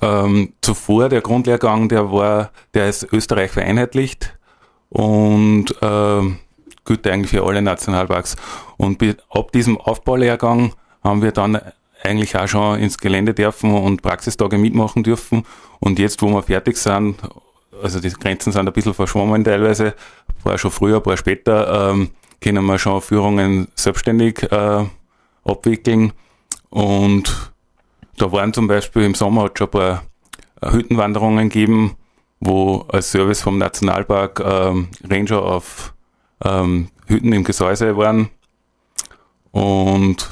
Ähm, 0.00 0.52
zuvor, 0.60 1.08
der 1.08 1.20
Grundlehrgang, 1.20 1.88
der 1.88 2.12
war, 2.12 2.50
der 2.74 2.88
ist 2.88 3.12
Österreich 3.12 3.50
vereinheitlicht 3.50 4.38
und 4.90 5.66
ähm, 5.82 6.38
gilt 6.84 7.06
eigentlich 7.06 7.30
für 7.30 7.44
alle 7.44 7.62
Nationalparks. 7.62 8.36
Und 8.76 9.02
ab 9.30 9.52
diesem 9.52 9.76
Aufbaulehrgang 9.76 10.72
haben 11.02 11.22
wir 11.22 11.32
dann 11.32 11.60
eigentlich 12.02 12.36
auch 12.36 12.46
schon 12.46 12.78
ins 12.78 12.98
Gelände 12.98 13.34
dürfen 13.34 13.74
und 13.74 14.02
Praxistage 14.02 14.58
mitmachen 14.58 15.02
dürfen. 15.02 15.44
Und 15.80 15.98
jetzt, 15.98 16.22
wo 16.22 16.28
wir 16.28 16.42
fertig 16.42 16.76
sind, 16.76 17.16
also 17.82 18.00
die 18.00 18.10
Grenzen 18.10 18.52
sind 18.52 18.66
ein 18.66 18.72
bisschen 18.72 18.94
verschwommen 18.94 19.44
teilweise, 19.44 19.94
ein 20.28 20.42
paar 20.42 20.58
schon 20.58 20.70
früher, 20.70 20.96
ein 20.96 21.02
paar 21.02 21.16
später, 21.16 21.90
ähm, 21.90 22.10
können 22.40 22.64
wir 22.64 22.78
schon 22.78 23.00
Führungen 23.00 23.68
selbstständig 23.74 24.42
äh, 24.50 24.84
abwickeln. 25.44 26.12
Und 26.70 27.52
da 28.16 28.30
waren 28.32 28.52
zum 28.52 28.66
Beispiel 28.66 29.02
im 29.02 29.14
Sommer 29.14 29.44
hat 29.44 29.58
schon 29.58 29.68
ein 29.68 29.70
paar 29.70 30.02
äh, 30.60 30.72
Hüttenwanderungen 30.72 31.48
gegeben, 31.48 31.96
wo 32.40 32.84
als 32.88 33.10
Service 33.10 33.42
vom 33.42 33.58
Nationalpark 33.58 34.40
ähm, 34.40 34.88
Ranger 35.08 35.42
auf 35.42 35.94
ähm, 36.44 36.88
Hütten 37.06 37.32
im 37.32 37.44
Gesäuse 37.44 37.96
waren. 37.96 38.30
Und 39.50 40.28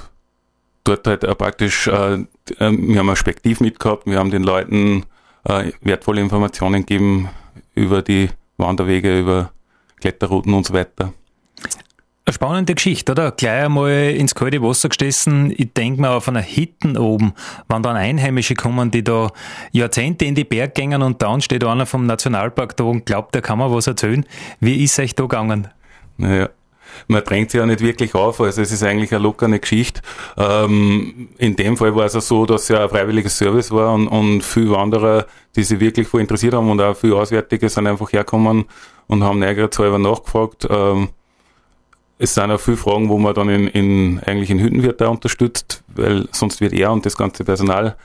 dort 0.87 1.07
halt 1.07 1.27
auch 1.27 1.37
praktisch, 1.37 1.87
äh, 1.87 2.15
äh, 2.15 2.25
wir 2.59 2.99
haben 2.99 3.11
ein 3.11 3.17
Spektiv 3.17 3.61
mitgehabt, 3.61 4.07
wir 4.07 4.19
haben 4.19 4.31
den 4.31 4.43
Leuten 4.43 5.05
äh, 5.45 5.73
wertvolle 5.81 6.21
Informationen 6.21 6.87
gegeben 6.87 7.29
über 7.75 8.03
die 8.03 8.31
Wanderwege, 8.57 9.19
über 9.19 9.53
Kletterrouten 10.01 10.55
und 10.55 10.67
so 10.67 10.75
weiter. 10.75 11.13
Eine 12.29 12.35
spannende 12.35 12.75
Geschichte, 12.75 13.13
oder? 13.13 13.31
Gleich 13.31 13.67
einmal 13.67 14.11
ins 14.17 14.35
kalte 14.35 14.61
Wasser 14.61 14.89
gestessen. 14.89 15.53
Ich 15.57 15.73
denke 15.75 16.01
mal 16.01 16.11
auf 16.11 16.29
einer 16.29 16.41
Hitten 16.41 16.99
oben, 16.99 17.35
wenn 17.69 17.85
dann 17.85 17.95
Einheimische 17.95 18.55
kommen, 18.55 18.91
die 18.91 19.05
da 19.05 19.31
Jahrzehnte 19.71 20.25
in 20.25 20.35
die 20.35 20.43
Berg 20.43 20.75
gängen 20.75 21.03
und 21.03 21.23
dann 21.23 21.41
steht 21.41 21.63
einer 21.63 21.87
vom 21.87 22.05
Nationalpark 22.05 22.77
da 22.77 22.83
und 22.83 23.07
glaubt, 23.07 23.33
der 23.37 23.43
kann 23.43 23.59
mir 23.59 23.71
was 23.71 23.87
erzählen. 23.87 24.27
Wie 24.59 24.83
ist 24.83 24.99
euch 24.99 25.15
da 25.15 25.23
gegangen? 25.23 25.69
Naja, 26.17 26.49
man 27.09 27.25
drängt 27.25 27.51
sich 27.51 27.59
ja 27.59 27.67
nicht 27.67 27.81
wirklich 27.81 28.15
auf, 28.15 28.41
also 28.41 28.63
es 28.63 28.73
ist 28.73 28.83
eigentlich 28.83 29.13
eine 29.13 29.23
lockere 29.23 29.59
Geschichte. 29.59 30.01
Ähm, 30.37 31.29
in 31.39 31.57
dem 31.57 31.77
Fall 31.77 31.95
war 31.95 32.05
es 32.05 32.17
auch 32.17 32.21
so, 32.21 32.47
dass 32.47 32.65
es 32.65 32.69
ja 32.69 32.85
ein 32.85 32.89
freiwilliges 32.89 33.39
Service 33.39 33.71
war 33.71 33.95
und, 33.95 34.09
und 34.09 34.43
viele 34.43 34.71
Wanderer, 34.71 35.27
die 35.55 35.63
sich 35.63 35.81
wirklich 35.81 36.09
voll 36.09 36.21
interessiert 36.21 36.55
haben 36.55 36.71
und 36.71 36.81
auch 36.81 36.97
viele 36.97 37.17
Auswärtige 37.17 37.69
sind 37.69 37.87
einfach 37.87 38.13
hergekommen 38.13 38.65
und 39.07 39.25
haben 39.25 39.41
selber 39.41 39.99
nachgefragt. 39.99 40.67
Ähm, 40.69 41.09
es 42.19 42.35
sind 42.35 42.51
auch 42.51 42.61
viele 42.61 42.77
Fragen, 42.77 43.09
wo 43.09 43.19
man 43.19 43.35
dann 43.35 43.49
in, 43.49 43.69
in 43.69 44.21
eigentlich 44.25 44.51
in 44.51 44.59
Hüttenwirt 44.59 45.01
da 45.01 45.09
unterstützt, 45.09 45.83
weil 45.89 46.29
sonst 46.33 46.61
wird 46.61 46.73
er 46.73 46.93
und 46.93 47.05
das 47.05 47.17
ganze 47.17 47.45
Personal 47.45 47.97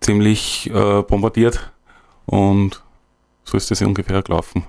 ziemlich 0.00 0.68
äh, 0.70 1.02
bombardiert 1.02 1.72
und 2.26 2.82
so 3.44 3.56
ist 3.56 3.70
das 3.70 3.82
ungefähr 3.82 4.22
gelaufen. 4.22 4.64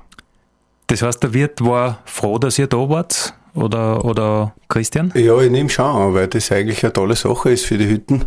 Das 0.87 1.01
heißt, 1.01 1.23
der 1.23 1.33
Wirt 1.33 1.63
war 1.63 1.99
froh, 2.05 2.37
dass 2.37 2.59
ihr 2.59 2.67
da 2.67 2.77
wart? 2.89 3.33
Oder, 3.53 4.05
oder 4.05 4.53
Christian? 4.69 5.11
Ja, 5.15 5.39
ich 5.41 5.51
nehme 5.51 5.69
schon 5.69 5.85
an, 5.85 6.13
weil 6.13 6.27
das 6.27 6.51
eigentlich 6.51 6.83
eine 6.83 6.93
tolle 6.93 7.15
Sache 7.15 7.51
ist 7.51 7.65
für 7.65 7.77
die 7.77 7.87
Hütten. 7.87 8.25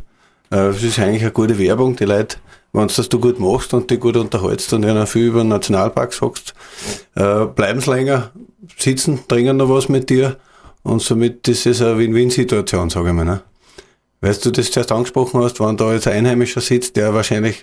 Äh, 0.51 0.69
es 0.69 0.83
ist 0.83 0.99
eigentlich 0.99 1.23
eine 1.23 1.33
gute 1.33 1.59
Werbung. 1.59 1.97
Die 1.97 2.05
Leute, 2.05 2.37
wenn 2.73 2.89
du 2.89 2.95
das 2.95 3.09
du 3.09 3.19
gut 3.19 3.41
machst 3.41 3.73
und 3.73 3.91
die 3.91 3.99
gut 3.99 4.17
unterhältst 4.17 4.73
und 4.73 4.83
ihnen 4.83 5.07
viel 5.07 5.27
über 5.27 5.41
den 5.41 5.49
Nationalpark 5.49 6.13
sagst, 6.13 6.55
äh, 7.15 7.47
bleiben 7.47 7.81
sie 7.81 7.91
länger 7.91 8.31
sitzen, 8.79 9.21
trinken 9.29 9.57
noch 9.57 9.69
was 9.69 9.89
mit 9.89 10.11
dir 10.11 10.37
und 10.83 11.01
somit 11.01 11.47
ist 11.49 11.67
es 11.67 11.81
eine 11.81 11.99
Win-Win-Situation, 11.99 12.91
sage 12.91 13.09
ich 13.09 13.15
mal. 13.15 13.25
Ne? 13.25 13.43
Weißt 14.21 14.45
du, 14.45 14.51
das 14.51 14.71
zuerst 14.71 14.93
angesprochen 14.93 15.43
hast, 15.43 15.61
wenn 15.61 15.77
da 15.77 15.93
jetzt 15.93 16.07
ein 16.07 16.19
Einheimischer 16.19 16.61
sitzt, 16.61 16.97
der 16.97 17.15
wahrscheinlich 17.15 17.63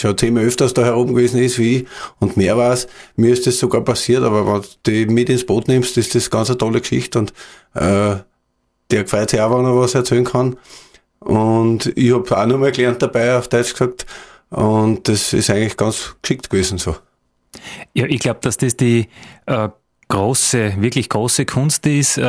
schon 0.00 0.16
zehnmal 0.16 0.44
öfters 0.44 0.74
da 0.74 0.84
heroben 0.84 1.14
gewesen 1.14 1.40
ist 1.40 1.58
wie 1.58 1.76
ich 1.76 1.86
und 2.20 2.36
mehr 2.36 2.56
weiß. 2.56 2.86
Mir 3.16 3.32
ist 3.32 3.46
das 3.46 3.58
sogar 3.58 3.82
passiert, 3.82 4.22
aber 4.22 4.46
wenn 4.46 4.62
du 4.62 4.68
die 4.86 5.06
mit 5.06 5.28
ins 5.28 5.46
Boot 5.46 5.68
nimmst, 5.68 5.96
ist 5.96 6.14
das 6.14 6.30
ganz 6.30 6.48
eine 6.48 6.58
tolle 6.58 6.80
Geschichte 6.80 7.18
und 7.18 7.32
äh, 7.74 8.16
der 8.90 9.04
gefreut 9.04 9.30
sich 9.30 9.40
auch, 9.40 9.56
wenn 9.56 9.64
er 9.64 9.76
was 9.76 9.94
erzählen 9.94 10.24
kann. 10.24 10.56
Und 11.20 11.92
ich 11.96 12.12
habe 12.14 12.38
auch 12.38 12.46
noch 12.46 12.58
mal 12.58 12.72
gelernt 12.72 13.02
dabei, 13.02 13.36
auf 13.36 13.48
Deutsch 13.48 13.72
gesagt. 13.72 14.06
Und 14.50 15.08
das 15.08 15.32
ist 15.32 15.50
eigentlich 15.50 15.76
ganz 15.76 16.14
geschickt 16.22 16.50
gewesen 16.50 16.78
so. 16.78 16.96
Ja, 17.94 18.04
ich 18.06 18.20
glaube, 18.20 18.40
dass 18.42 18.56
das 18.56 18.76
die 18.76 19.08
äh, 19.46 19.68
große, 20.08 20.74
wirklich 20.78 21.08
große 21.08 21.46
Kunst 21.46 21.86
ist, 21.86 22.18
äh, 22.18 22.22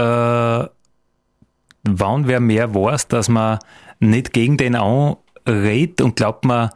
wann 1.83 2.27
wer 2.27 2.39
mehr 2.39 2.73
weiß, 2.73 3.07
dass 3.09 3.29
man 3.29 3.59
nicht 3.99 4.33
gegen 4.33 4.57
den 4.57 4.75
an 4.75 5.17
redet 5.47 6.01
und 6.01 6.15
glaubt, 6.15 6.45
man, 6.45 6.69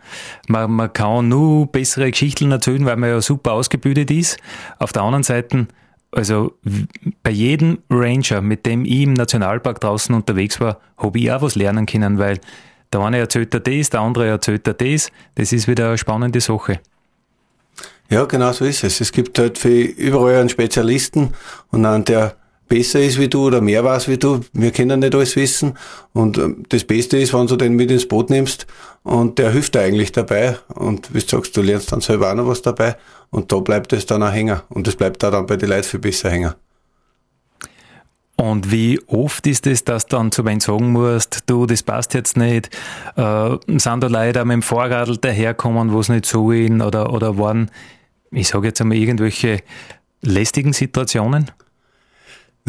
man, 0.47 0.71
man 0.71 0.93
kann 0.93 1.27
nur 1.27 1.67
bessere 1.67 2.12
Geschichten 2.12 2.51
erzählen, 2.51 2.86
weil 2.86 2.97
man 2.97 3.10
ja 3.10 3.21
super 3.21 3.53
ausgebildet 3.53 4.12
ist. 4.12 4.38
Auf 4.77 4.93
der 4.93 5.03
anderen 5.03 5.23
Seite, 5.23 5.67
also 6.12 6.53
bei 7.23 7.32
jedem 7.32 7.79
Ranger, 7.89 8.41
mit 8.41 8.65
dem 8.65 8.86
ich 8.86 9.01
im 9.01 9.13
Nationalpark 9.13 9.79
draußen 9.79 10.13
unterwegs 10.13 10.60
war, 10.60 10.79
habe 10.97 11.19
ich 11.19 11.32
auch 11.32 11.41
was 11.41 11.55
lernen 11.55 11.86
können, 11.86 12.17
weil 12.17 12.39
der 12.91 13.01
eine 13.01 13.19
erzählt 13.19 13.53
da 13.53 13.60
das, 13.60 13.89
der 13.89 14.01
andere 14.01 14.27
erzählt 14.27 14.65
da 14.65 14.73
das. 14.73 15.12
Das 15.36 15.53
ist 15.53 15.67
wieder 15.67 15.89
eine 15.89 15.97
spannende 15.97 16.41
Sache. 16.41 16.79
Ja, 18.10 18.25
genau 18.25 18.51
so 18.51 18.65
ist 18.65 18.84
es. 18.84 19.01
Es 19.01 19.12
gibt 19.12 19.38
halt 19.38 19.60
für 19.60 19.69
überall 19.69 20.38
einen 20.38 20.49
Spezialisten 20.49 21.34
und 21.69 21.86
einen, 21.86 22.05
der 22.05 22.36
besser 22.69 23.01
ist 23.01 23.19
wie 23.19 23.27
du 23.27 23.47
oder 23.47 23.60
mehr 23.60 23.84
weiß 23.84 24.08
wie 24.08 24.17
du. 24.17 24.41
Wir 24.53 24.71
können 24.71 25.01
nicht 25.01 25.13
alles 25.13 25.36
wissen. 25.36 25.77
Und 26.13 26.38
ähm, 26.38 26.63
das 26.69 26.86
Beste 26.86 27.17
ist, 27.17 27.34
wenn 27.34 27.47
du 27.47 27.58
den 27.58 27.73
mit 27.73 27.91
ins 27.91 28.08
Boot 28.08 28.29
nimmst 28.29 28.67
und 29.03 29.39
der 29.39 29.51
hilft 29.51 29.75
dir 29.75 29.82
eigentlich 29.82 30.12
dabei. 30.13 30.58
Und 30.69 31.13
wie 31.13 31.19
du 31.19 31.27
sagst, 31.27 31.58
du 31.58 31.62
lernst 31.62 31.91
dann 31.91 32.01
selber 32.01 32.32
auch 32.32 32.36
noch 32.36 32.47
was 32.47 32.62
dabei. 32.62 32.95
Und 33.32 33.51
da 33.51 33.60
bleibt 33.60 33.91
es 33.91 34.05
dann 34.05 34.23
auch 34.23 34.32
hängen. 34.32 34.62
Und 34.69 34.88
das 34.88 34.95
bleibt 34.95 35.21
da 35.21 35.32
dann 35.32 35.47
bei 35.47 35.58
den 35.58 35.69
Leuten 35.69 35.84
viel 35.84 35.99
besser 35.99 36.29
hängen. 36.29 36.53
Und 38.36 38.71
wie 38.71 39.01
oft 39.08 39.45
ist 39.47 39.67
es, 39.67 39.84
dass 39.84 40.05
du 40.05 40.15
dann 40.15 40.32
zu 40.32 40.45
wem 40.45 40.62
sagen 40.62 40.93
musst, 40.93 41.43
du, 41.47 41.65
das 41.65 41.84
passt 41.84 42.13
jetzt 42.13 42.38
nicht, 42.38 42.69
äh, 43.17 43.58
sind 43.67 44.01
da 44.01 44.08
Leute 44.08 44.45
mit 44.45 44.53
dem 44.53 44.62
Fahrradl 44.62 45.17
daherkommen, 45.17 45.91
wo 45.91 45.99
es 45.99 46.08
nicht 46.08 46.25
so 46.25 46.49
ist, 46.53 46.71
oder, 46.71 47.12
oder 47.12 47.38
waren, 47.38 47.69
ich 48.32 48.47
sage 48.47 48.67
jetzt 48.67 48.79
einmal, 48.79 48.97
irgendwelche 48.97 49.60
lästigen 50.21 50.71
Situationen? 50.71 51.51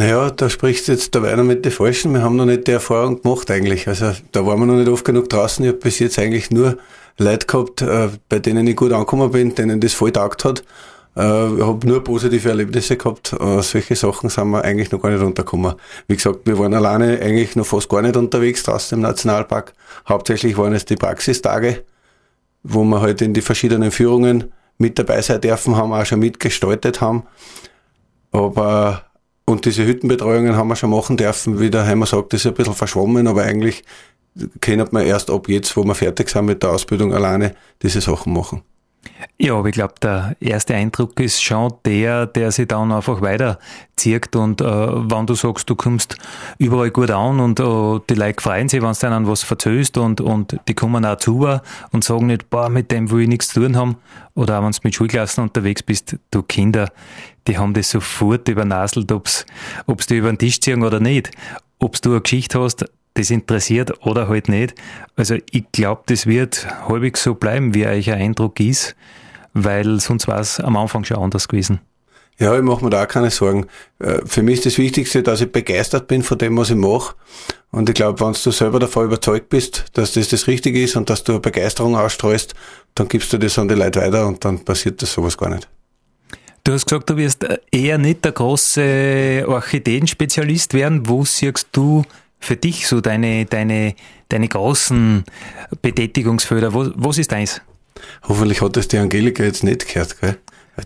Naja, 0.00 0.30
da 0.30 0.48
sprichst 0.48 0.88
du 0.88 0.92
jetzt 0.92 1.14
dabei 1.14 1.36
noch 1.36 1.44
mit 1.44 1.62
den 1.62 1.72
Falschen. 1.72 2.14
Wir 2.14 2.22
haben 2.22 2.36
noch 2.36 2.46
nicht 2.46 2.66
die 2.66 2.70
Erfahrung 2.70 3.20
gemacht 3.20 3.50
eigentlich. 3.50 3.86
Also 3.86 4.12
da 4.32 4.46
waren 4.46 4.58
wir 4.58 4.64
noch 4.64 4.76
nicht 4.76 4.88
oft 4.88 5.04
genug 5.04 5.28
draußen. 5.28 5.62
Ich 5.62 5.72
habe 5.72 5.78
bis 5.78 5.98
jetzt 5.98 6.18
eigentlich 6.18 6.50
nur 6.50 6.78
Leute 7.18 7.46
gehabt, 7.46 7.82
äh, 7.82 8.08
bei 8.30 8.38
denen 8.38 8.66
ich 8.66 8.76
gut 8.76 8.92
angekommen 8.92 9.30
bin, 9.30 9.54
denen 9.54 9.78
das 9.78 9.92
voll 9.92 10.10
taugt 10.10 10.46
hat. 10.46 10.60
Äh, 11.18 11.54
ich 11.54 11.62
habe 11.62 11.86
nur 11.86 12.02
positive 12.02 12.48
Erlebnisse 12.48 12.96
gehabt. 12.96 13.34
Äh, 13.38 13.60
solche 13.60 13.94
Sachen 13.94 14.30
sind 14.30 14.48
wir 14.48 14.64
eigentlich 14.64 14.90
noch 14.90 15.02
gar 15.02 15.10
nicht 15.10 15.20
runtergekommen. 15.20 15.74
Wie 16.08 16.16
gesagt, 16.16 16.46
wir 16.46 16.58
waren 16.58 16.72
alleine 16.72 17.20
eigentlich 17.20 17.54
noch 17.56 17.66
fast 17.66 17.90
gar 17.90 18.00
nicht 18.00 18.16
unterwegs 18.16 18.62
draußen 18.62 18.96
im 18.96 19.02
Nationalpark. 19.02 19.74
Hauptsächlich 20.08 20.56
waren 20.56 20.72
es 20.72 20.86
die 20.86 20.96
Praxistage, 20.96 21.84
wo 22.62 22.84
wir 22.84 23.02
halt 23.02 23.20
in 23.20 23.34
die 23.34 23.42
verschiedenen 23.42 23.90
Führungen 23.90 24.50
mit 24.78 24.98
dabei 24.98 25.20
sein 25.20 25.42
dürfen 25.42 25.76
haben, 25.76 25.92
auch 25.92 26.06
schon 26.06 26.20
mitgestaltet 26.20 27.02
haben. 27.02 27.24
Aber 28.32 29.09
und 29.50 29.64
diese 29.64 29.86
Hüttenbetreuungen 29.86 30.56
haben 30.56 30.68
wir 30.68 30.76
schon 30.76 30.90
machen 30.90 31.16
dürfen, 31.16 31.60
wie 31.60 31.70
der 31.70 31.86
Heimer 31.86 32.06
sagt, 32.06 32.32
das 32.32 32.40
ist 32.40 32.46
ein 32.46 32.54
bisschen 32.54 32.74
verschwommen, 32.74 33.26
aber 33.26 33.42
eigentlich 33.42 33.82
kennt 34.60 34.92
man 34.92 35.04
erst 35.04 35.30
ab 35.30 35.48
jetzt, 35.48 35.76
wo 35.76 35.84
wir 35.84 35.94
fertig 35.94 36.28
sind 36.30 36.46
mit 36.46 36.62
der 36.62 36.70
Ausbildung 36.70 37.12
alleine, 37.12 37.54
diese 37.82 38.00
Sachen 38.00 38.32
machen. 38.32 38.62
Ja, 39.38 39.54
aber 39.54 39.68
ich 39.68 39.74
glaube, 39.74 39.94
der 40.02 40.36
erste 40.40 40.74
Eindruck 40.74 41.18
ist 41.18 41.42
schon 41.42 41.72
der, 41.86 42.26
der 42.26 42.52
sich 42.52 42.68
dann 42.68 42.92
einfach 42.92 43.22
weiterzieht. 43.22 44.36
Und 44.36 44.60
äh, 44.60 44.64
wenn 44.64 45.26
du 45.26 45.34
sagst, 45.34 45.68
du 45.70 45.74
kommst 45.74 46.16
überall 46.58 46.90
gut 46.90 47.10
an 47.10 47.40
und 47.40 47.58
äh, 47.58 48.00
die 48.08 48.14
Leute 48.14 48.42
freuen 48.42 48.68
sich, 48.68 48.82
wenn 48.82 48.92
du 48.92 48.98
denen 48.98 49.26
was 49.26 49.42
verzögst 49.42 49.96
und, 49.96 50.20
und 50.20 50.58
die 50.68 50.74
kommen 50.74 51.06
auch 51.06 51.16
zu 51.16 51.48
und 51.90 52.04
sagen 52.04 52.26
nicht, 52.26 52.50
boah, 52.50 52.68
mit 52.68 52.90
dem 52.90 53.10
will 53.10 53.22
ich 53.22 53.28
nichts 53.28 53.48
zu 53.48 53.60
tun 53.60 53.76
haben. 53.76 53.96
Oder 54.34 54.58
auch 54.58 54.64
wenn 54.64 54.72
du 54.72 54.78
mit 54.84 54.94
Schulklassen 54.94 55.44
unterwegs 55.44 55.82
bist, 55.82 56.16
du 56.30 56.42
Kinder, 56.42 56.90
die 57.46 57.56
haben 57.56 57.72
das 57.72 57.90
sofort 57.90 58.46
übernaselt, 58.48 59.10
ob's, 59.10 59.46
ob's 59.86 60.06
die 60.06 60.18
über 60.18 60.28
den 60.28 60.38
Tisch 60.38 60.60
ziehen 60.60 60.82
oder 60.82 61.00
nicht. 61.00 61.30
Ob's 61.78 62.02
du 62.02 62.10
eine 62.10 62.20
Geschichte 62.20 62.60
hast, 62.60 62.84
das 63.14 63.30
interessiert 63.30 64.04
oder 64.06 64.28
halt 64.28 64.48
nicht. 64.48 64.74
Also 65.16 65.36
ich 65.50 65.64
glaube, 65.72 66.02
das 66.06 66.26
wird 66.26 66.66
halbwegs 66.88 67.22
so 67.22 67.34
bleiben, 67.34 67.74
wie 67.74 67.86
euch 67.86 68.10
ein 68.10 68.20
Eindruck 68.20 68.60
ist, 68.60 68.94
weil 69.52 70.00
sonst 70.00 70.28
war 70.28 70.40
es 70.40 70.60
am 70.60 70.76
Anfang 70.76 71.04
schon 71.04 71.18
anders 71.18 71.48
gewesen. 71.48 71.80
Ja, 72.38 72.56
ich 72.56 72.62
mache 72.62 72.82
mir 72.82 72.90
da 72.90 73.02
auch 73.02 73.08
keine 73.08 73.30
Sorgen. 73.30 73.66
Äh, 73.98 74.20
für 74.24 74.42
mich 74.42 74.56
ist 74.56 74.66
das 74.66 74.78
Wichtigste, 74.78 75.22
dass 75.22 75.42
ich 75.42 75.52
begeistert 75.52 76.08
bin 76.08 76.22
von 76.22 76.38
dem, 76.38 76.56
was 76.56 76.70
ich 76.70 76.76
mache. 76.76 77.14
Und 77.70 77.88
ich 77.90 77.94
glaube, 77.94 78.18
wenn 78.20 78.32
du 78.32 78.50
selber 78.50 78.78
davon 78.78 79.04
überzeugt 79.04 79.50
bist, 79.50 79.84
dass 79.92 80.14
das 80.14 80.28
das 80.28 80.46
Richtige 80.46 80.82
ist 80.82 80.96
und 80.96 81.10
dass 81.10 81.22
du 81.22 81.38
Begeisterung 81.38 81.96
ausstrahlst, 81.96 82.54
dann 82.94 83.08
gibst 83.08 83.30
du 83.32 83.38
das 83.38 83.58
an 83.58 83.68
die 83.68 83.74
Leute 83.74 84.00
weiter 84.00 84.26
und 84.26 84.42
dann 84.42 84.64
passiert 84.64 85.02
das 85.02 85.12
sowas 85.12 85.36
gar 85.36 85.50
nicht. 85.50 85.68
Du 86.64 86.72
hast 86.72 86.86
gesagt, 86.86 87.10
du 87.10 87.16
wirst 87.18 87.46
eher 87.70 87.98
nicht 87.98 88.24
der 88.24 88.32
große 88.32 89.44
Orchideenspezialist 89.46 90.72
werden. 90.72 91.08
Wo 91.08 91.24
siehst 91.24 91.68
du 91.72 92.04
für 92.40 92.56
dich 92.56 92.86
so 92.86 93.00
deine, 93.00 93.44
deine, 93.44 93.94
deine 94.28 94.48
großen 94.48 95.24
Betätigungsfelder? 95.82 96.74
Wo, 96.74 96.90
was 96.94 97.18
ist 97.18 97.32
deins? 97.32 97.60
Hoffentlich 98.22 98.60
hat 98.60 98.76
das 98.76 98.88
die 98.88 98.98
Angelika 98.98 99.44
jetzt 99.44 99.62
nicht 99.62 99.86
gehört, 99.86 100.20
gell? 100.20 100.36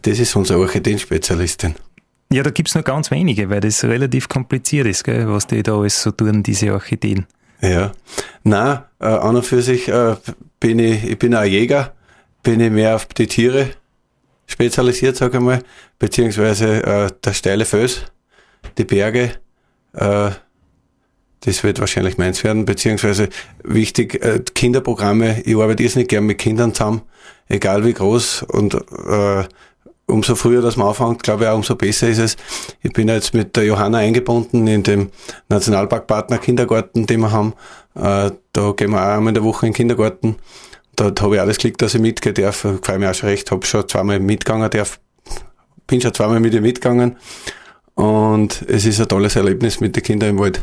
Das 0.02 0.18
ist 0.18 0.34
unsere 0.34 0.58
Orchideenspezialistin. 0.58 1.76
Ja, 2.32 2.42
da 2.42 2.50
gibt's 2.50 2.74
nur 2.74 2.82
ganz 2.82 3.10
wenige, 3.10 3.48
weil 3.48 3.60
das 3.60 3.84
relativ 3.84 4.28
kompliziert 4.28 4.86
ist, 4.86 5.04
gell, 5.04 5.28
was 5.28 5.46
die 5.46 5.62
da 5.62 5.78
alles 5.78 6.02
so 6.02 6.10
tun, 6.10 6.42
diese 6.42 6.72
Orchideen. 6.72 7.26
Ja, 7.60 7.92
na, 8.42 8.88
äh, 8.98 9.06
an 9.06 9.36
und 9.36 9.46
für 9.46 9.62
sich 9.62 9.88
äh, 9.88 10.16
bin 10.58 10.78
ich, 10.78 11.04
ich 11.04 11.18
bin 11.18 11.34
auch 11.34 11.44
Jäger, 11.44 11.94
bin 12.42 12.60
ich 12.60 12.70
mehr 12.70 12.96
auf 12.96 13.06
die 13.06 13.26
Tiere 13.26 13.70
spezialisiert, 14.46 15.16
sage 15.16 15.38
ich 15.38 15.42
mal, 15.42 15.62
beziehungsweise 15.98 16.82
äh, 16.82 17.10
der 17.24 17.32
steile 17.32 17.64
Fels, 17.64 18.02
die 18.76 18.84
Berge, 18.84 19.32
äh, 19.94 20.30
das 21.44 21.62
wird 21.62 21.80
wahrscheinlich 21.80 22.18
meins 22.18 22.42
werden, 22.44 22.64
beziehungsweise 22.64 23.28
wichtig, 23.62 24.22
äh, 24.24 24.40
Kinderprogramme, 24.54 25.42
ich 25.42 25.56
arbeite 25.56 25.82
jetzt 25.82 25.96
nicht 25.96 26.08
gern 26.08 26.24
mit 26.24 26.38
Kindern 26.38 26.74
zusammen, 26.74 27.02
egal 27.48 27.84
wie 27.84 27.92
groß 27.92 28.44
und 28.44 28.74
äh, 28.74 29.44
umso 30.06 30.34
früher 30.34 30.62
das 30.62 30.76
man 30.76 30.88
anfängt, 30.88 31.22
glaube 31.22 31.44
ich 31.44 31.50
auch 31.50 31.56
umso 31.56 31.76
besser 31.76 32.08
ist 32.08 32.18
es. 32.18 32.36
Ich 32.82 32.92
bin 32.92 33.08
jetzt 33.08 33.34
mit 33.34 33.56
der 33.56 33.64
Johanna 33.64 33.98
eingebunden 33.98 34.66
in 34.66 34.82
dem 34.82 35.10
Nationalparkpartner 35.48 36.38
Kindergarten, 36.38 37.06
den 37.06 37.20
wir 37.20 37.32
haben. 37.32 37.54
Äh, 37.94 38.30
da 38.52 38.72
gehen 38.72 38.90
wir 38.90 39.02
auch 39.02 39.16
einmal 39.16 39.30
in 39.30 39.34
der 39.34 39.44
Woche 39.44 39.66
in 39.66 39.72
den 39.72 39.76
Kindergarten. 39.76 40.36
Da 40.96 41.12
habe 41.20 41.36
ich 41.36 41.40
alles 41.40 41.56
geklickt, 41.56 41.82
dass 41.82 41.94
ich 41.94 42.00
mitgehen 42.00 42.34
darf. 42.34 42.66
Freue 42.82 42.98
mich 42.98 43.08
auch 43.08 43.14
schon 43.14 43.28
recht, 43.28 43.50
habe 43.50 43.66
schon 43.66 43.88
zweimal 43.88 44.20
mitgegangen 44.20 44.70
darf. 44.70 45.00
Bin 45.86 46.00
schon 46.00 46.14
zweimal 46.14 46.40
mit 46.40 46.54
ihr 46.54 46.60
mitgegangen. 46.60 47.16
Und 47.94 48.62
es 48.68 48.86
ist 48.86 49.00
ein 49.00 49.08
tolles 49.08 49.36
Erlebnis 49.36 49.80
mit 49.80 49.96
den 49.96 50.02
Kindern 50.02 50.30
im 50.30 50.38
Wald. 50.38 50.62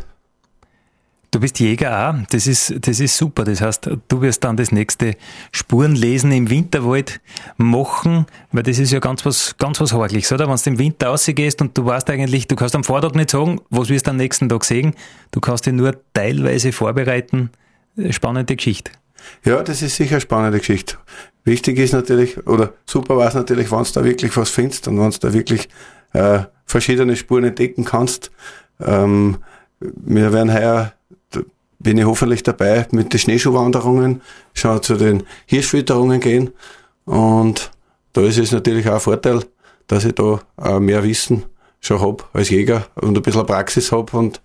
Du 1.33 1.39
bist 1.39 1.61
Jäger 1.61 2.09
auch, 2.09 2.27
das 2.29 2.45
ist, 2.45 2.75
das 2.85 2.99
ist 2.99 3.15
super. 3.15 3.45
Das 3.45 3.61
heißt, 3.61 3.89
du 4.05 4.21
wirst 4.21 4.43
dann 4.43 4.57
das 4.57 4.73
nächste 4.73 5.15
Spurenlesen 5.53 6.29
im 6.33 6.49
Winterwald 6.49 7.21
machen, 7.55 8.25
weil 8.51 8.63
das 8.63 8.79
ist 8.79 8.91
ja 8.91 8.99
ganz 8.99 9.25
was, 9.25 9.55
ganz 9.57 9.79
was 9.79 9.93
Horgliches, 9.93 10.33
oder? 10.33 10.49
Wenn 10.49 10.57
du 10.57 10.69
im 10.71 10.77
Winter 10.77 11.07
rausgehst 11.07 11.61
und 11.61 11.77
du 11.77 11.85
weißt 11.85 12.09
eigentlich, 12.09 12.49
du 12.49 12.57
kannst 12.57 12.75
am 12.75 12.83
Vortag 12.83 13.13
nicht 13.13 13.29
sagen, 13.29 13.61
was 13.69 13.87
wirst 13.87 14.07
du 14.07 14.11
am 14.11 14.17
nächsten 14.17 14.49
Tag 14.49 14.65
sehen. 14.65 14.93
Du 15.31 15.39
kannst 15.39 15.65
dich 15.65 15.71
nur 15.71 15.95
teilweise 16.11 16.73
vorbereiten. 16.73 17.49
Spannende 18.09 18.57
Geschichte. 18.57 18.91
Ja, 19.45 19.63
das 19.63 19.81
ist 19.81 19.95
sicher 19.95 20.15
eine 20.15 20.21
spannende 20.21 20.59
Geschichte. 20.59 20.97
Wichtig 21.45 21.77
ist 21.79 21.93
natürlich, 21.93 22.45
oder 22.45 22.73
super 22.85 23.15
war 23.15 23.29
es 23.29 23.35
natürlich, 23.35 23.71
wenn 23.71 23.83
du 23.83 23.91
da 23.93 24.03
wirklich 24.03 24.35
was 24.35 24.49
findest 24.49 24.89
und 24.89 24.99
wenn 24.99 25.11
du 25.11 25.17
da 25.17 25.31
wirklich 25.31 25.69
äh, 26.11 26.39
verschiedene 26.65 27.15
Spuren 27.15 27.45
entdecken 27.45 27.85
kannst. 27.85 28.31
Ähm, 28.81 29.37
wir 29.79 30.33
werden 30.33 30.53
heuer 30.53 30.93
bin 31.81 31.97
ich 31.97 32.05
hoffentlich 32.05 32.43
dabei 32.43 32.87
mit 32.91 33.11
den 33.13 33.19
Schneeschuhwanderungen, 33.19 34.21
schon 34.53 34.81
zu 34.83 34.95
den 34.95 35.23
Hirschfütterungen 35.45 36.19
gehen. 36.19 36.51
Und 37.05 37.71
da 38.13 38.21
ist 38.21 38.37
es 38.37 38.51
natürlich 38.51 38.87
auch 38.87 38.95
ein 38.95 38.99
Vorteil, 38.99 39.43
dass 39.87 40.05
ich 40.05 40.13
da 40.13 40.39
mehr 40.79 41.03
Wissen 41.03 41.43
schon 41.79 41.99
hab 41.99 42.29
als 42.33 42.49
Jäger 42.49 42.87
und 42.95 43.17
ein 43.17 43.21
bisschen 43.21 43.45
Praxis 43.45 43.91
hab 43.91 44.13
und 44.13 44.41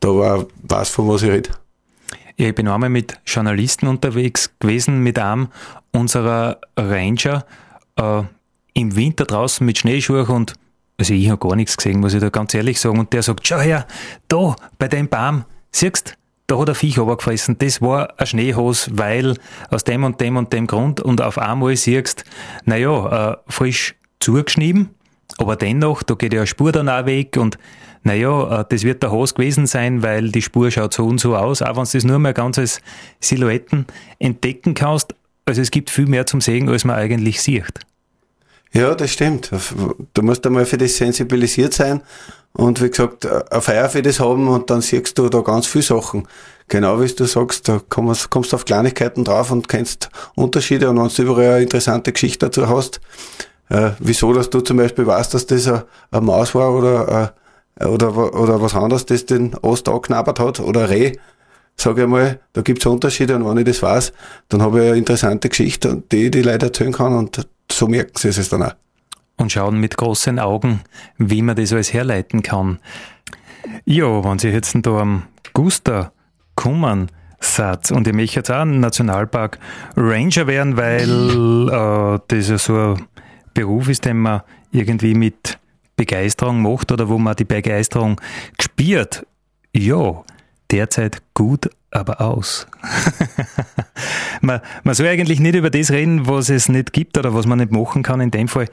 da 0.00 0.08
war 0.08 0.46
weiß, 0.62 0.88
von 0.88 1.08
was 1.08 1.22
ich 1.22 1.30
rede. 1.30 1.50
Ja, 2.36 2.48
ich 2.48 2.54
bin 2.54 2.68
einmal 2.68 2.88
mit 2.88 3.18
Journalisten 3.26 3.88
unterwegs 3.88 4.50
gewesen, 4.58 5.02
mit 5.02 5.18
einem 5.18 5.48
unserer 5.92 6.60
Ranger 6.76 7.44
äh, 7.96 8.22
im 8.74 8.96
Winter 8.96 9.24
draußen 9.24 9.66
mit 9.66 9.78
Schneeschuhen 9.78 10.26
und 10.26 10.54
also 10.98 11.14
ich 11.14 11.28
habe 11.28 11.46
gar 11.46 11.56
nichts 11.56 11.76
gesehen, 11.76 12.00
muss 12.00 12.14
ich 12.14 12.20
da 12.20 12.28
ganz 12.28 12.54
ehrlich 12.54 12.80
sagen. 12.80 12.98
Und 12.98 13.12
der 13.12 13.22
sagt, 13.22 13.46
schau 13.46 13.60
her, 13.60 13.86
da, 14.26 14.56
bei 14.78 14.88
dem 14.88 15.08
Baum, 15.08 15.44
siehst 15.70 16.16
da 16.48 16.58
hat 16.58 16.68
ein 16.68 16.74
Viech 16.74 16.98
runtergefressen. 16.98 17.58
Das 17.58 17.80
war 17.80 18.18
ein 18.18 18.26
Schneehose, 18.26 18.90
weil 18.94 19.36
aus 19.70 19.84
dem 19.84 20.02
und 20.02 20.20
dem 20.20 20.36
und 20.36 20.52
dem 20.52 20.66
Grund 20.66 21.00
und 21.00 21.20
auf 21.20 21.38
einmal 21.38 21.76
siehst, 21.76 22.24
naja, 22.64 23.32
äh, 23.32 23.36
frisch 23.46 23.94
zugeschnieben, 24.18 24.90
aber 25.36 25.54
dennoch, 25.54 26.02
da 26.02 26.14
geht 26.14 26.32
ja 26.32 26.40
eine 26.40 26.46
Spur 26.46 26.72
dann 26.72 26.88
auch 26.88 27.06
weg 27.06 27.36
und 27.36 27.58
naja, 28.02 28.60
äh, 28.60 28.64
das 28.68 28.82
wird 28.82 29.02
der 29.02 29.12
Hose 29.12 29.34
gewesen 29.34 29.66
sein, 29.66 30.02
weil 30.02 30.30
die 30.30 30.42
Spur 30.42 30.70
schaut 30.70 30.94
so 30.94 31.04
und 31.04 31.20
so 31.20 31.36
aus, 31.36 31.60
auch 31.60 31.76
wenn 31.76 31.84
du 31.84 31.90
das 31.92 32.04
nur 32.04 32.18
mehr 32.18 32.32
ganz 32.32 32.58
als 32.58 32.80
Silhouetten 33.20 33.86
entdecken 34.18 34.74
kannst. 34.74 35.14
Also 35.44 35.60
es 35.60 35.70
gibt 35.70 35.90
viel 35.90 36.06
mehr 36.06 36.26
zum 36.26 36.40
Sehen, 36.40 36.68
als 36.68 36.84
man 36.84 36.96
eigentlich 36.96 37.42
sieht. 37.42 37.80
Ja, 38.72 38.94
das 38.94 39.12
stimmt. 39.12 39.50
Du 40.14 40.22
musst 40.22 40.46
einmal 40.46 40.66
für 40.66 40.76
das 40.78 40.96
sensibilisiert 40.96 41.74
sein 41.74 42.02
und 42.52 42.82
wie 42.82 42.90
gesagt, 42.90 43.26
eine 43.26 43.60
Feier 43.60 43.88
für 43.88 44.02
das 44.02 44.20
haben 44.20 44.48
und 44.48 44.70
dann 44.70 44.80
siehst 44.80 45.18
du 45.18 45.28
da 45.28 45.40
ganz 45.40 45.66
viele 45.66 45.84
Sachen. 45.84 46.26
Genau 46.68 47.00
wie 47.00 47.06
du 47.06 47.24
sagst, 47.24 47.68
da 47.68 47.80
kommst, 47.88 48.30
kommst 48.30 48.52
du 48.52 48.56
auf 48.56 48.64
Kleinigkeiten 48.64 49.24
drauf 49.24 49.50
und 49.50 49.68
kennst 49.68 50.10
Unterschiede. 50.34 50.90
Und 50.90 50.98
wenn 50.98 51.08
du 51.08 51.22
überall 51.22 51.54
eine 51.54 51.62
interessante 51.62 52.12
Geschichte 52.12 52.46
dazu 52.46 52.68
hast, 52.68 53.00
äh, 53.70 53.90
wieso, 54.00 54.32
dass 54.32 54.50
du 54.50 54.60
zum 54.60 54.76
Beispiel 54.76 55.06
weißt, 55.06 55.32
dass 55.34 55.46
das 55.46 55.68
eine, 55.68 55.84
Maus 56.20 56.54
war 56.54 56.74
oder, 56.74 57.32
äh, 57.80 57.84
oder, 57.86 58.16
oder 58.34 58.60
was 58.60 58.74
anderes, 58.74 59.06
das 59.06 59.24
den 59.24 59.54
Ost 59.56 59.88
angeknabbert 59.88 60.40
hat 60.40 60.60
oder 60.60 60.90
Reh, 60.90 61.12
sage 61.76 62.02
ich 62.02 62.08
mal, 62.08 62.40
da 62.54 62.62
gibt's 62.62 62.86
Unterschiede. 62.86 63.36
Und 63.36 63.48
wenn 63.48 63.58
ich 63.58 63.64
das 63.64 63.82
weiß, 63.82 64.12
dann 64.48 64.62
habe 64.62 64.82
ich 64.82 64.88
eine 64.88 64.98
interessante 64.98 65.48
Geschichte, 65.48 66.02
die 66.10 66.24
ich 66.24 66.30
die 66.32 66.42
Leute 66.42 66.66
erzählen 66.66 66.92
kann 66.92 67.14
und 67.14 67.46
so 67.70 67.86
merken 67.86 68.12
sie 68.16 68.28
es 68.28 68.48
dann 68.48 68.62
auch 68.62 68.72
und 69.38 69.52
schauen 69.52 69.80
mit 69.80 69.96
großen 69.96 70.38
Augen, 70.38 70.80
wie 71.16 71.42
man 71.42 71.56
das 71.56 71.72
alles 71.72 71.92
herleiten 71.92 72.42
kann. 72.42 72.78
Ja, 73.84 74.22
wenn 74.24 74.38
Sie 74.38 74.48
jetzt 74.48 74.76
da 74.82 74.98
am 74.98 75.24
Guster 75.52 76.12
kommen, 76.54 77.10
Satz. 77.40 77.90
Und 77.90 78.06
ich 78.06 78.14
möchte 78.14 78.40
jetzt 78.40 78.50
auch 78.50 78.62
ein 78.62 78.80
Nationalpark 78.80 79.58
Ranger 79.96 80.46
werden, 80.46 80.76
weil 80.76 81.68
äh, 81.68 82.18
das 82.28 82.48
ja 82.48 82.58
so 82.58 82.74
ein 82.74 83.06
Beruf 83.54 83.88
ist, 83.88 84.04
den 84.04 84.18
man 84.18 84.42
irgendwie 84.72 85.14
mit 85.14 85.58
Begeisterung 85.96 86.62
macht 86.62 86.92
oder 86.92 87.08
wo 87.08 87.18
man 87.18 87.36
die 87.36 87.44
Begeisterung 87.44 88.20
gespürt. 88.56 89.26
Ja, 89.74 90.24
derzeit 90.70 91.22
gut, 91.34 91.70
aber 91.90 92.20
aus. 92.20 92.66
man, 94.40 94.60
man 94.82 94.94
soll 94.94 95.06
eigentlich 95.06 95.40
nicht 95.40 95.54
über 95.54 95.70
das 95.70 95.90
reden, 95.90 96.26
was 96.26 96.50
es 96.50 96.68
nicht 96.68 96.92
gibt 96.92 97.16
oder 97.16 97.34
was 97.34 97.46
man 97.46 97.58
nicht 97.58 97.72
machen 97.72 98.02
kann. 98.02 98.20
In 98.20 98.30
dem 98.30 98.48
Fall 98.48 98.68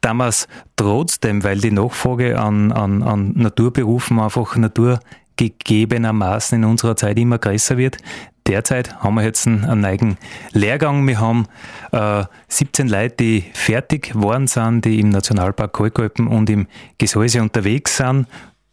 damals 0.00 0.48
trotzdem, 0.74 1.44
weil 1.44 1.58
die 1.58 1.70
Nachfrage 1.70 2.38
an, 2.38 2.72
an, 2.72 3.02
an 3.02 3.32
Naturberufen 3.34 4.18
einfach 4.18 4.56
naturgegebenermaßen 4.56 6.58
in 6.58 6.64
unserer 6.64 6.96
Zeit 6.96 7.18
immer 7.18 7.38
größer 7.38 7.76
wird. 7.76 7.98
Derzeit 8.46 9.00
haben 9.00 9.14
wir 9.14 9.24
jetzt 9.24 9.46
einen, 9.46 9.80
neuen 9.80 10.18
Lehrgang. 10.52 11.06
Wir 11.06 11.20
haben 11.20 11.46
äh, 11.90 12.24
17 12.48 12.88
Leute, 12.88 13.16
die 13.16 13.44
fertig 13.52 14.12
geworden 14.12 14.46
sind, 14.46 14.84
die 14.84 15.00
im 15.00 15.08
Nationalpark 15.08 15.72
Kalkalpen 15.72 16.28
und 16.28 16.48
im 16.48 16.68
Gesäuse 16.98 17.42
unterwegs 17.42 17.96
sind 17.96 18.26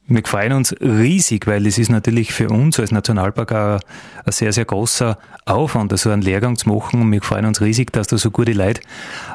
wir 0.08 0.22
freuen 0.26 0.54
uns 0.54 0.76
riesig, 0.82 1.48
weil 1.48 1.66
es 1.66 1.78
ist 1.78 1.90
natürlich 1.90 2.34
für 2.34 2.50
uns 2.50 2.80
als 2.80 2.92
Nationalpark 2.92 3.52
auch 3.54 3.80
ein 4.26 4.32
sehr, 4.32 4.52
sehr 4.52 4.66
großer 4.66 5.18
Aufwand, 5.46 5.98
so 5.98 6.10
einen 6.10 6.22
Lehrgang 6.22 6.58
zu 6.58 6.70
machen. 6.70 7.02
Und 7.02 7.12
wir 7.12 7.22
freuen 7.22 7.46
uns 7.46 7.62
riesig, 7.62 7.92
dass 7.94 8.08
da 8.08 8.18
so 8.18 8.30
gute 8.30 8.52
Leute 8.52 8.82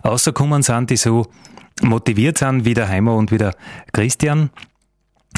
rausgekommen 0.04 0.62
sind, 0.62 0.90
die 0.90 0.96
so 0.96 1.26
motiviert 1.82 2.38
sind 2.38 2.64
wie 2.64 2.74
der 2.74 2.88
Heimer 2.88 3.14
und 3.14 3.32
wie 3.32 3.38
der 3.38 3.54
Christian. 3.92 4.50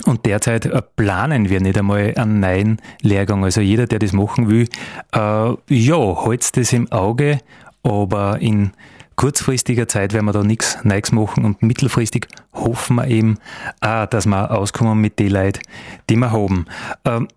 Und 0.07 0.25
derzeit 0.27 0.97
planen 0.97 1.49
wir 1.49 1.61
nicht 1.61 1.79
einmal 1.79 2.14
einen 2.16 2.40
neuen 2.40 2.81
Lehrgang. 3.03 3.45
Also 3.45 3.61
jeder, 3.61 3.87
der 3.87 3.99
das 3.99 4.12
machen 4.12 4.49
will, 4.49 4.69
äh, 5.12 5.55
ja, 5.69 6.25
halt's 6.25 6.53
das 6.53 6.73
im 6.73 6.90
Auge, 6.90 7.40
aber 7.83 8.40
in 8.40 8.73
kurzfristiger 9.20 9.87
Zeit 9.87 10.14
werden 10.14 10.24
wir 10.24 10.33
da 10.33 10.42
nichts 10.42 10.78
Neues 10.83 11.12
machen 11.12 11.44
und 11.44 11.62
mittelfristig 11.62 12.26
hoffen 12.54 12.96
wir 12.96 13.06
eben 13.06 13.37
auch, 13.83 14.06
dass 14.06 14.24
wir 14.24 14.50
auskommen 14.50 14.98
mit 14.98 15.18
den 15.18 15.33
Leuten, 15.33 15.61
die 16.09 16.16
wir 16.16 16.33
haben. 16.33 16.64
Ähm, 17.04 17.28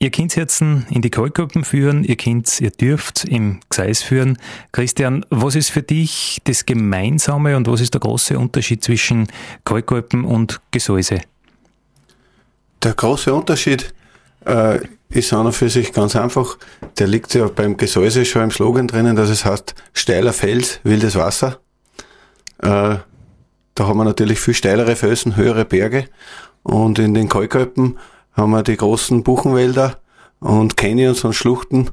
Ihr 0.00 0.12
könnt 0.12 0.36
jetzt 0.36 0.60
in 0.60 0.84
die 0.90 1.10
Kalkgruppen 1.10 1.64
führen, 1.64 2.04
ihr 2.04 2.14
könnt, 2.14 2.60
ihr 2.60 2.70
dürft 2.70 3.24
im 3.24 3.58
Gseis 3.68 4.00
führen. 4.00 4.38
Christian, 4.70 5.26
was 5.28 5.56
ist 5.56 5.70
für 5.70 5.82
dich 5.82 6.38
das 6.44 6.66
Gemeinsame 6.66 7.56
und 7.56 7.66
was 7.66 7.80
ist 7.80 7.94
der 7.94 8.00
große 8.00 8.38
Unterschied 8.38 8.84
zwischen 8.84 9.26
Kalkgruppen 9.64 10.24
und 10.24 10.60
Gesäuse? 10.70 11.20
Der 12.84 12.94
große 12.94 13.34
Unterschied 13.34 13.92
äh, 14.44 14.80
ist 15.10 15.32
an 15.32 15.52
für 15.52 15.68
sich 15.68 15.92
ganz 15.92 16.16
einfach. 16.16 16.58
Der 16.98 17.06
liegt 17.06 17.34
ja 17.34 17.46
beim 17.48 17.76
Gesäuse 17.76 18.24
schon 18.24 18.42
im 18.42 18.50
Slogan 18.50 18.88
drinnen, 18.88 19.16
dass 19.16 19.30
es 19.30 19.44
heißt 19.44 19.74
steiler 19.92 20.32
Fels, 20.32 20.80
wildes 20.84 21.16
Wasser. 21.16 21.60
Äh, 22.58 22.96
da 23.74 23.86
haben 23.86 23.98
wir 23.98 24.04
natürlich 24.04 24.40
viel 24.40 24.54
steilere 24.54 24.96
Felsen, 24.96 25.36
höhere 25.36 25.64
Berge. 25.64 26.06
Und 26.62 26.98
in 26.98 27.14
den 27.14 27.28
Kalkalpen 27.28 27.98
haben 28.32 28.50
wir 28.50 28.62
die 28.62 28.76
großen 28.76 29.22
Buchenwälder 29.22 29.96
und 30.40 30.76
Canyons 30.76 31.24
und 31.24 31.34
Schluchten, 31.34 31.90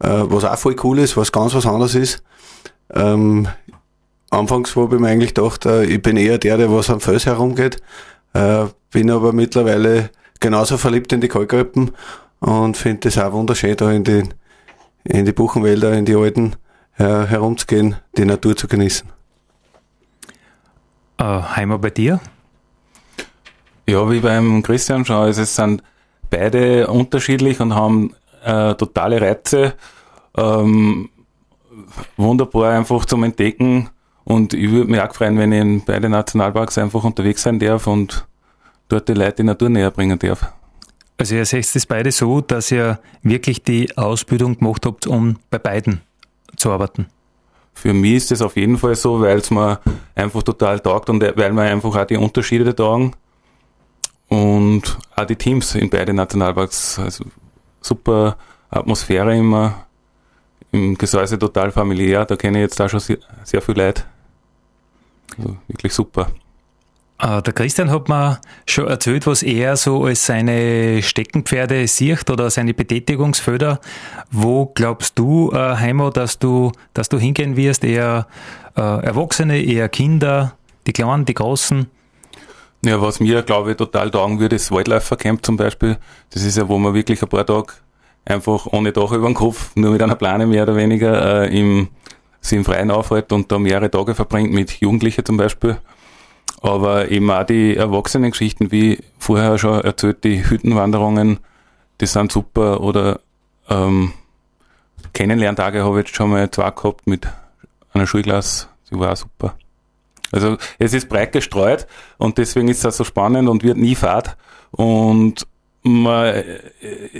äh, 0.00 0.08
was 0.08 0.44
auch 0.44 0.58
voll 0.58 0.76
cool 0.82 0.98
ist, 0.98 1.16
was 1.16 1.32
ganz 1.32 1.54
was 1.54 1.66
anderes 1.66 1.94
ist. 1.94 2.22
Ähm, 2.92 3.48
anfangs 4.30 4.74
habe 4.76 4.96
ich 4.96 5.00
mir 5.00 5.08
eigentlich 5.08 5.34
gedacht, 5.34 5.66
äh, 5.66 5.84
ich 5.84 6.02
bin 6.02 6.16
eher 6.16 6.38
der, 6.38 6.56
der 6.56 6.72
was 6.72 6.90
am 6.90 7.00
Fels 7.00 7.26
herumgeht, 7.26 7.80
äh, 8.32 8.66
bin 8.90 9.10
aber 9.10 9.32
mittlerweile 9.32 10.10
genauso 10.40 10.78
verliebt 10.78 11.12
in 11.12 11.20
die 11.20 11.28
Kalkalpen 11.28 11.92
und 12.40 12.76
finde 12.76 13.00
das 13.00 13.18
auch 13.18 13.32
wunderschön, 13.32 13.76
da 13.76 13.90
in 13.90 14.04
die, 14.04 14.22
in 15.04 15.24
die 15.24 15.32
Buchenwälder, 15.32 15.92
in 15.92 16.04
die 16.04 16.14
alten 16.14 16.56
äh, 16.98 17.04
herumzugehen, 17.04 17.96
die 18.16 18.24
Natur 18.24 18.56
zu 18.56 18.68
genießen. 18.68 19.08
Äh, 21.18 21.24
Heimer 21.24 21.78
bei 21.78 21.90
dir? 21.90 22.20
Ja, 23.86 24.10
wie 24.10 24.20
beim 24.20 24.62
Christian 24.62 25.04
schon, 25.04 25.16
also 25.16 25.42
es 25.42 25.56
sind 25.56 25.82
beide 26.30 26.88
unterschiedlich 26.88 27.58
und 27.60 27.74
haben 27.74 28.12
äh, 28.12 28.18
äh, 28.48 28.74
totale 28.74 29.20
Reize. 29.20 29.74
Ähm, 30.36 31.10
wunderbar 32.16 32.72
einfach 32.72 33.04
zum 33.04 33.24
Entdecken. 33.24 33.90
Und 34.24 34.54
ich 34.54 34.70
würde 34.70 34.90
mich 34.90 35.00
auch 35.00 35.14
freuen, 35.14 35.38
wenn 35.38 35.52
ich 35.52 35.60
in 35.60 35.84
beiden 35.84 36.12
Nationalparks 36.12 36.78
einfach 36.78 37.04
unterwegs 37.04 37.42
sein 37.42 37.58
darf 37.58 37.86
und 37.86 38.26
dort 38.88 39.08
die 39.08 39.14
Leute 39.14 39.36
die 39.36 39.42
Natur 39.44 39.68
näher 39.68 39.90
bringen 39.90 40.18
darf. 40.18 40.52
Also 41.16 41.34
ihr 41.34 41.44
seht 41.44 41.74
es 41.74 41.86
beide 41.86 42.12
so, 42.12 42.40
dass 42.40 42.70
ihr 42.70 43.00
wirklich 43.22 43.62
die 43.62 43.96
Ausbildung 43.96 44.58
gemacht 44.58 44.86
habt, 44.86 45.06
um 45.06 45.36
bei 45.50 45.58
beiden 45.58 46.00
zu 46.56 46.70
arbeiten. 46.70 47.06
Für 47.74 47.92
mich 47.92 48.14
ist 48.14 48.30
das 48.30 48.42
auf 48.42 48.56
jeden 48.56 48.78
Fall 48.78 48.94
so, 48.94 49.20
weil 49.20 49.38
es 49.38 49.50
mir 49.50 49.80
einfach 50.14 50.42
total 50.42 50.80
taugt 50.80 51.10
und 51.10 51.20
weil 51.20 51.52
mir 51.52 51.62
einfach 51.62 51.94
auch 51.94 52.04
die 52.04 52.16
Unterschiede 52.16 52.74
taugen 52.74 53.14
und 54.28 54.98
auch 55.14 55.24
die 55.24 55.36
Teams 55.36 55.74
in 55.74 55.90
beiden 55.90 56.16
Nationalparks. 56.16 56.98
Also 56.98 57.24
super 57.80 58.36
Atmosphäre 58.70 59.36
immer, 59.36 59.86
im 60.72 60.96
Gesäuse 60.98 61.38
total 61.38 61.70
familiär, 61.70 62.24
da 62.24 62.36
kenne 62.36 62.58
ich 62.58 62.62
jetzt 62.62 62.80
auch 62.80 62.88
schon 62.88 63.00
sehr, 63.00 63.18
sehr 63.44 63.62
viel 63.62 63.76
Leute. 63.76 64.04
Also 65.36 65.56
wirklich 65.66 65.94
super. 65.94 66.30
Uh, 67.20 67.40
der 67.40 67.52
Christian 67.52 67.90
hat 67.90 68.08
mir 68.08 68.40
schon 68.64 68.86
erzählt, 68.86 69.26
was 69.26 69.42
er 69.42 69.76
so 69.76 70.04
als 70.04 70.24
seine 70.24 71.02
Steckenpferde 71.02 71.88
sieht 71.88 72.30
oder 72.30 72.48
seine 72.48 72.74
Betätigungsfelder. 72.74 73.80
Wo 74.30 74.66
glaubst 74.66 75.18
du, 75.18 75.50
uh, 75.50 75.76
Heimo, 75.78 76.10
dass 76.10 76.38
du, 76.38 76.70
dass 76.94 77.08
du 77.08 77.18
hingehen 77.18 77.56
wirst? 77.56 77.82
Eher 77.82 78.28
uh, 78.76 78.80
Erwachsene, 78.80 79.60
eher 79.60 79.88
Kinder, 79.88 80.54
die 80.86 80.92
Kleinen, 80.92 81.24
die 81.24 81.34
Großen? 81.34 81.88
Ja, 82.84 83.02
was 83.02 83.18
mir, 83.18 83.42
glaube 83.42 83.72
ich, 83.72 83.76
total 83.76 84.12
taugen 84.12 84.38
würde, 84.38 84.54
ist 84.54 84.70
Waldläufercamp 84.70 85.44
zum 85.44 85.56
Beispiel. 85.56 85.98
Das 86.30 86.44
ist 86.44 86.56
ja, 86.56 86.68
wo 86.68 86.78
man 86.78 86.94
wirklich 86.94 87.20
ein 87.20 87.28
paar 87.28 87.44
Tage 87.44 87.72
einfach 88.24 88.66
ohne 88.66 88.92
Dach 88.92 89.10
über 89.10 89.26
dem 89.26 89.34
Kopf, 89.34 89.72
nur 89.74 89.90
mit 89.90 90.02
einer 90.02 90.14
Plane 90.14 90.46
mehr 90.46 90.62
oder 90.62 90.76
weniger, 90.76 91.42
äh, 91.42 91.58
im, 91.58 91.88
sich 92.40 92.56
im 92.56 92.64
Freien 92.64 92.92
aufhält 92.92 93.32
und 93.32 93.50
da 93.50 93.58
mehrere 93.58 93.90
Tage 93.90 94.14
verbringt 94.14 94.52
mit 94.52 94.70
Jugendlichen 94.80 95.24
zum 95.24 95.36
Beispiel. 95.36 95.78
Aber 96.60 97.10
eben 97.10 97.30
auch 97.30 97.44
die 97.44 97.76
Erwachsenengeschichten, 97.76 98.72
wie 98.72 98.98
vorher 99.18 99.58
schon 99.58 99.80
erzählt, 99.80 100.24
die 100.24 100.48
Hüttenwanderungen, 100.48 101.38
die 102.00 102.06
sind 102.06 102.32
super. 102.32 102.80
Oder 102.80 103.20
ähm, 103.68 104.12
Kennenlerntage 105.12 105.84
habe 105.84 106.00
ich 106.00 106.06
jetzt 106.06 106.16
schon 106.16 106.30
mal 106.30 106.50
zwei 106.50 106.70
gehabt 106.70 107.06
mit 107.06 107.28
einer 107.92 108.06
Schulklasse, 108.06 108.66
die 108.90 108.98
war 108.98 109.12
auch 109.12 109.16
super. 109.16 109.54
Also 110.30 110.56
es 110.78 110.92
ist 110.92 111.08
breit 111.08 111.32
gestreut 111.32 111.86
und 112.18 112.38
deswegen 112.38 112.68
ist 112.68 112.84
das 112.84 112.96
so 112.96 113.04
spannend 113.04 113.48
und 113.48 113.62
wird 113.62 113.78
nie 113.78 113.94
fad. 113.94 114.36
Und 114.72 115.46
man, 115.82 116.44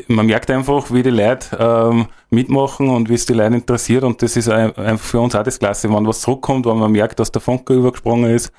man 0.09 0.27
merkt 0.27 0.51
einfach, 0.51 0.91
wie 0.91 1.03
die 1.03 1.11
Leute 1.11 1.57
ähm, 1.59 2.07
mitmachen 2.29 2.91
und 2.91 3.09
wie 3.09 3.15
es 3.15 3.25
die 3.25 3.33
Leute 3.33 3.55
interessiert 3.55 4.05
und 4.05 4.21
das 4.21 4.37
ist 4.37 4.49
einfach 4.49 4.99
für 4.99 5.21
uns 5.21 5.35
auch 5.35 5.43
das 5.43 5.59
Klasse, 5.59 5.91
wenn 5.91 6.07
was 6.07 6.21
zurückkommt, 6.21 6.67
wenn 6.67 6.77
man 6.77 6.93
merkt, 6.93 7.19
dass 7.19 7.33
der 7.33 7.41
Funke 7.41 7.75
übergesprungen 7.75 8.35
ist 8.35 8.53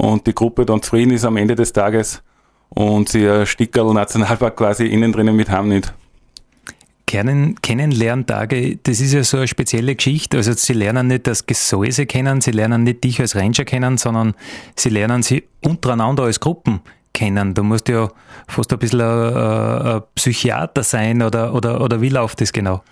und 0.00 0.26
die 0.26 0.34
Gruppe 0.34 0.64
dann 0.64 0.82
zufrieden 0.82 1.12
ist 1.12 1.26
am 1.26 1.36
Ende 1.36 1.54
des 1.54 1.72
Tages 1.72 2.22
und 2.70 3.10
sie 3.10 3.28
ein 3.28 3.46
Stickerl 3.46 3.92
Nationalpark 3.92 4.56
quasi 4.56 4.86
innen 4.86 5.12
drinnen 5.12 5.36
mit 5.36 5.50
haben 5.50 5.68
nicht. 5.68 5.92
Kennen, 7.06 7.56
Kennenlerntage, 7.60 8.78
das 8.82 9.00
ist 9.00 9.12
ja 9.12 9.24
so 9.24 9.38
eine 9.38 9.48
spezielle 9.48 9.96
Geschichte. 9.96 10.38
Also 10.38 10.52
sie 10.52 10.72
lernen 10.72 11.08
nicht 11.08 11.26
das 11.26 11.44
Gesäuse 11.44 12.06
kennen, 12.06 12.40
sie 12.40 12.52
lernen 12.52 12.84
nicht 12.84 13.04
dich 13.04 13.20
als 13.20 13.34
Ranger 13.34 13.64
kennen, 13.64 13.98
sondern 13.98 14.34
sie 14.76 14.88
lernen 14.88 15.22
sie 15.22 15.44
untereinander 15.60 16.22
als 16.22 16.40
Gruppen 16.40 16.80
kennen. 17.12 17.52
Du 17.52 17.62
musst 17.62 17.88
ja 17.88 18.08
fast 18.48 18.72
ein 18.72 18.78
bisschen 18.78 19.00
ein, 19.02 19.86
ein 19.96 20.02
Psychiater 20.14 20.82
sein 20.82 21.20
oder, 21.20 21.52
oder, 21.52 21.80
oder 21.80 22.00
wie 22.00 22.10
läuft 22.10 22.40
das 22.40 22.52
genau? 22.52 22.82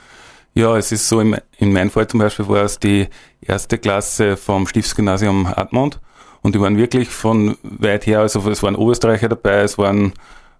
Ja, 0.55 0.77
es 0.77 0.91
ist 0.93 1.09
so, 1.09 1.21
in, 1.21 1.37
in 1.59 1.73
meinem 1.73 1.91
Fall 1.91 2.09
zum 2.09 2.19
Beispiel 2.21 2.49
war 2.49 2.65
es 2.65 2.79
die 2.79 3.07
erste 3.41 3.79
Klasse 3.79 4.37
vom 4.37 4.67
Stiftsgymnasium 4.67 5.49
Hartmund 5.49 6.01
und 6.43 6.55
die 6.55 6.61
waren 6.61 6.77
wirklich 6.77 7.09
von 7.09 7.57
weit 7.63 8.07
her, 8.07 8.21
also 8.21 8.49
es 8.51 8.63
waren 8.63 8.77
Oberösterreicher 8.77 9.29
dabei, 9.29 9.61
es 9.61 9.79
waren 9.79 10.13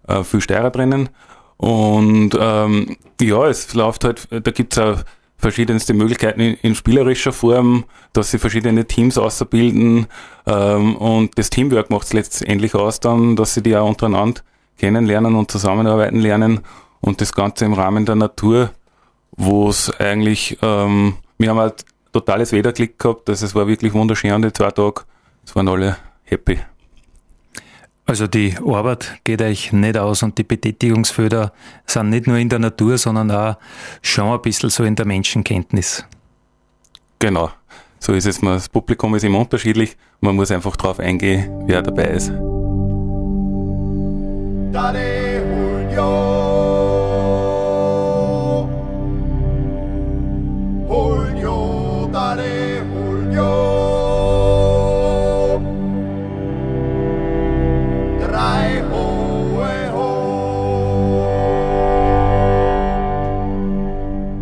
äh, 0.07 0.23
viel 0.23 0.41
Steirer 0.41 0.71
drinnen. 0.71 1.09
Und 1.57 2.31
ähm, 2.39 2.97
ja, 3.19 3.47
es 3.47 3.73
läuft 3.73 4.05
halt, 4.05 4.27
da 4.31 4.51
gibt's 4.51 4.77
auch 4.77 4.99
verschiedenste 5.37 5.93
Möglichkeiten 5.93 6.41
in, 6.41 6.53
in, 6.55 6.75
spielerischer 6.75 7.31
Form, 7.31 7.85
dass 8.13 8.31
sie 8.31 8.39
verschiedene 8.39 8.85
Teams 8.85 9.17
ausbilden. 9.17 10.07
Ähm, 10.45 10.95
und 10.97 11.37
das 11.37 11.49
Teamwork 11.49 11.89
macht 11.89 12.05
es 12.05 12.13
letztendlich 12.13 12.75
aus 12.75 12.99
dann, 12.99 13.35
dass 13.35 13.53
sie 13.53 13.63
die 13.63 13.75
auch 13.75 13.87
untereinander 13.87 14.41
kennenlernen 14.77 15.35
und 15.35 15.51
zusammenarbeiten 15.51 16.19
lernen. 16.19 16.61
Und 17.01 17.21
das 17.21 17.33
Ganze 17.33 17.65
im 17.65 17.73
Rahmen 17.73 18.05
der 18.05 18.15
Natur, 18.15 18.71
wo 19.31 19.69
es 19.69 19.89
eigentlich, 19.99 20.57
ähm, 20.61 21.15
wir 21.37 21.49
haben 21.49 21.59
halt 21.59 21.85
totales 22.11 22.51
Wetterklick 22.51 22.99
gehabt, 22.99 23.29
also 23.29 23.45
es 23.45 23.55
war 23.55 23.67
wirklich 23.67 23.93
wunderschön 23.93 24.41
die 24.41 24.51
zwei 24.51 24.71
Tage 24.71 25.03
es 25.49 25.55
waren 25.55 25.67
alle 25.67 25.97
happy. 26.25 26.59
Also 28.05 28.27
die 28.27 28.55
Arbeit 28.63 29.19
geht 29.23 29.41
euch 29.41 29.73
nicht 29.73 29.97
aus 29.97 30.21
und 30.21 30.37
die 30.37 30.43
Betätigungsfelder 30.43 31.53
sind 31.87 32.11
nicht 32.11 32.27
nur 32.27 32.37
in 32.37 32.49
der 32.49 32.59
Natur, 32.59 32.99
sondern 32.99 33.31
auch 33.31 33.55
schon 34.03 34.31
ein 34.31 34.41
bisschen 34.43 34.69
so 34.69 34.83
in 34.83 34.95
der 34.95 35.07
Menschenkenntnis. 35.07 36.05
Genau, 37.17 37.49
so 37.99 38.13
ist 38.13 38.27
es. 38.27 38.39
Das 38.41 38.69
Publikum 38.69 39.15
ist 39.15 39.23
immer 39.23 39.39
unterschiedlich. 39.39 39.97
Man 40.21 40.35
muss 40.35 40.51
einfach 40.51 40.75
darauf 40.75 40.99
eingehen, 40.99 41.63
wer 41.65 41.81
dabei 41.81 42.09
ist. 42.09 42.31
Daddy, 44.71 45.29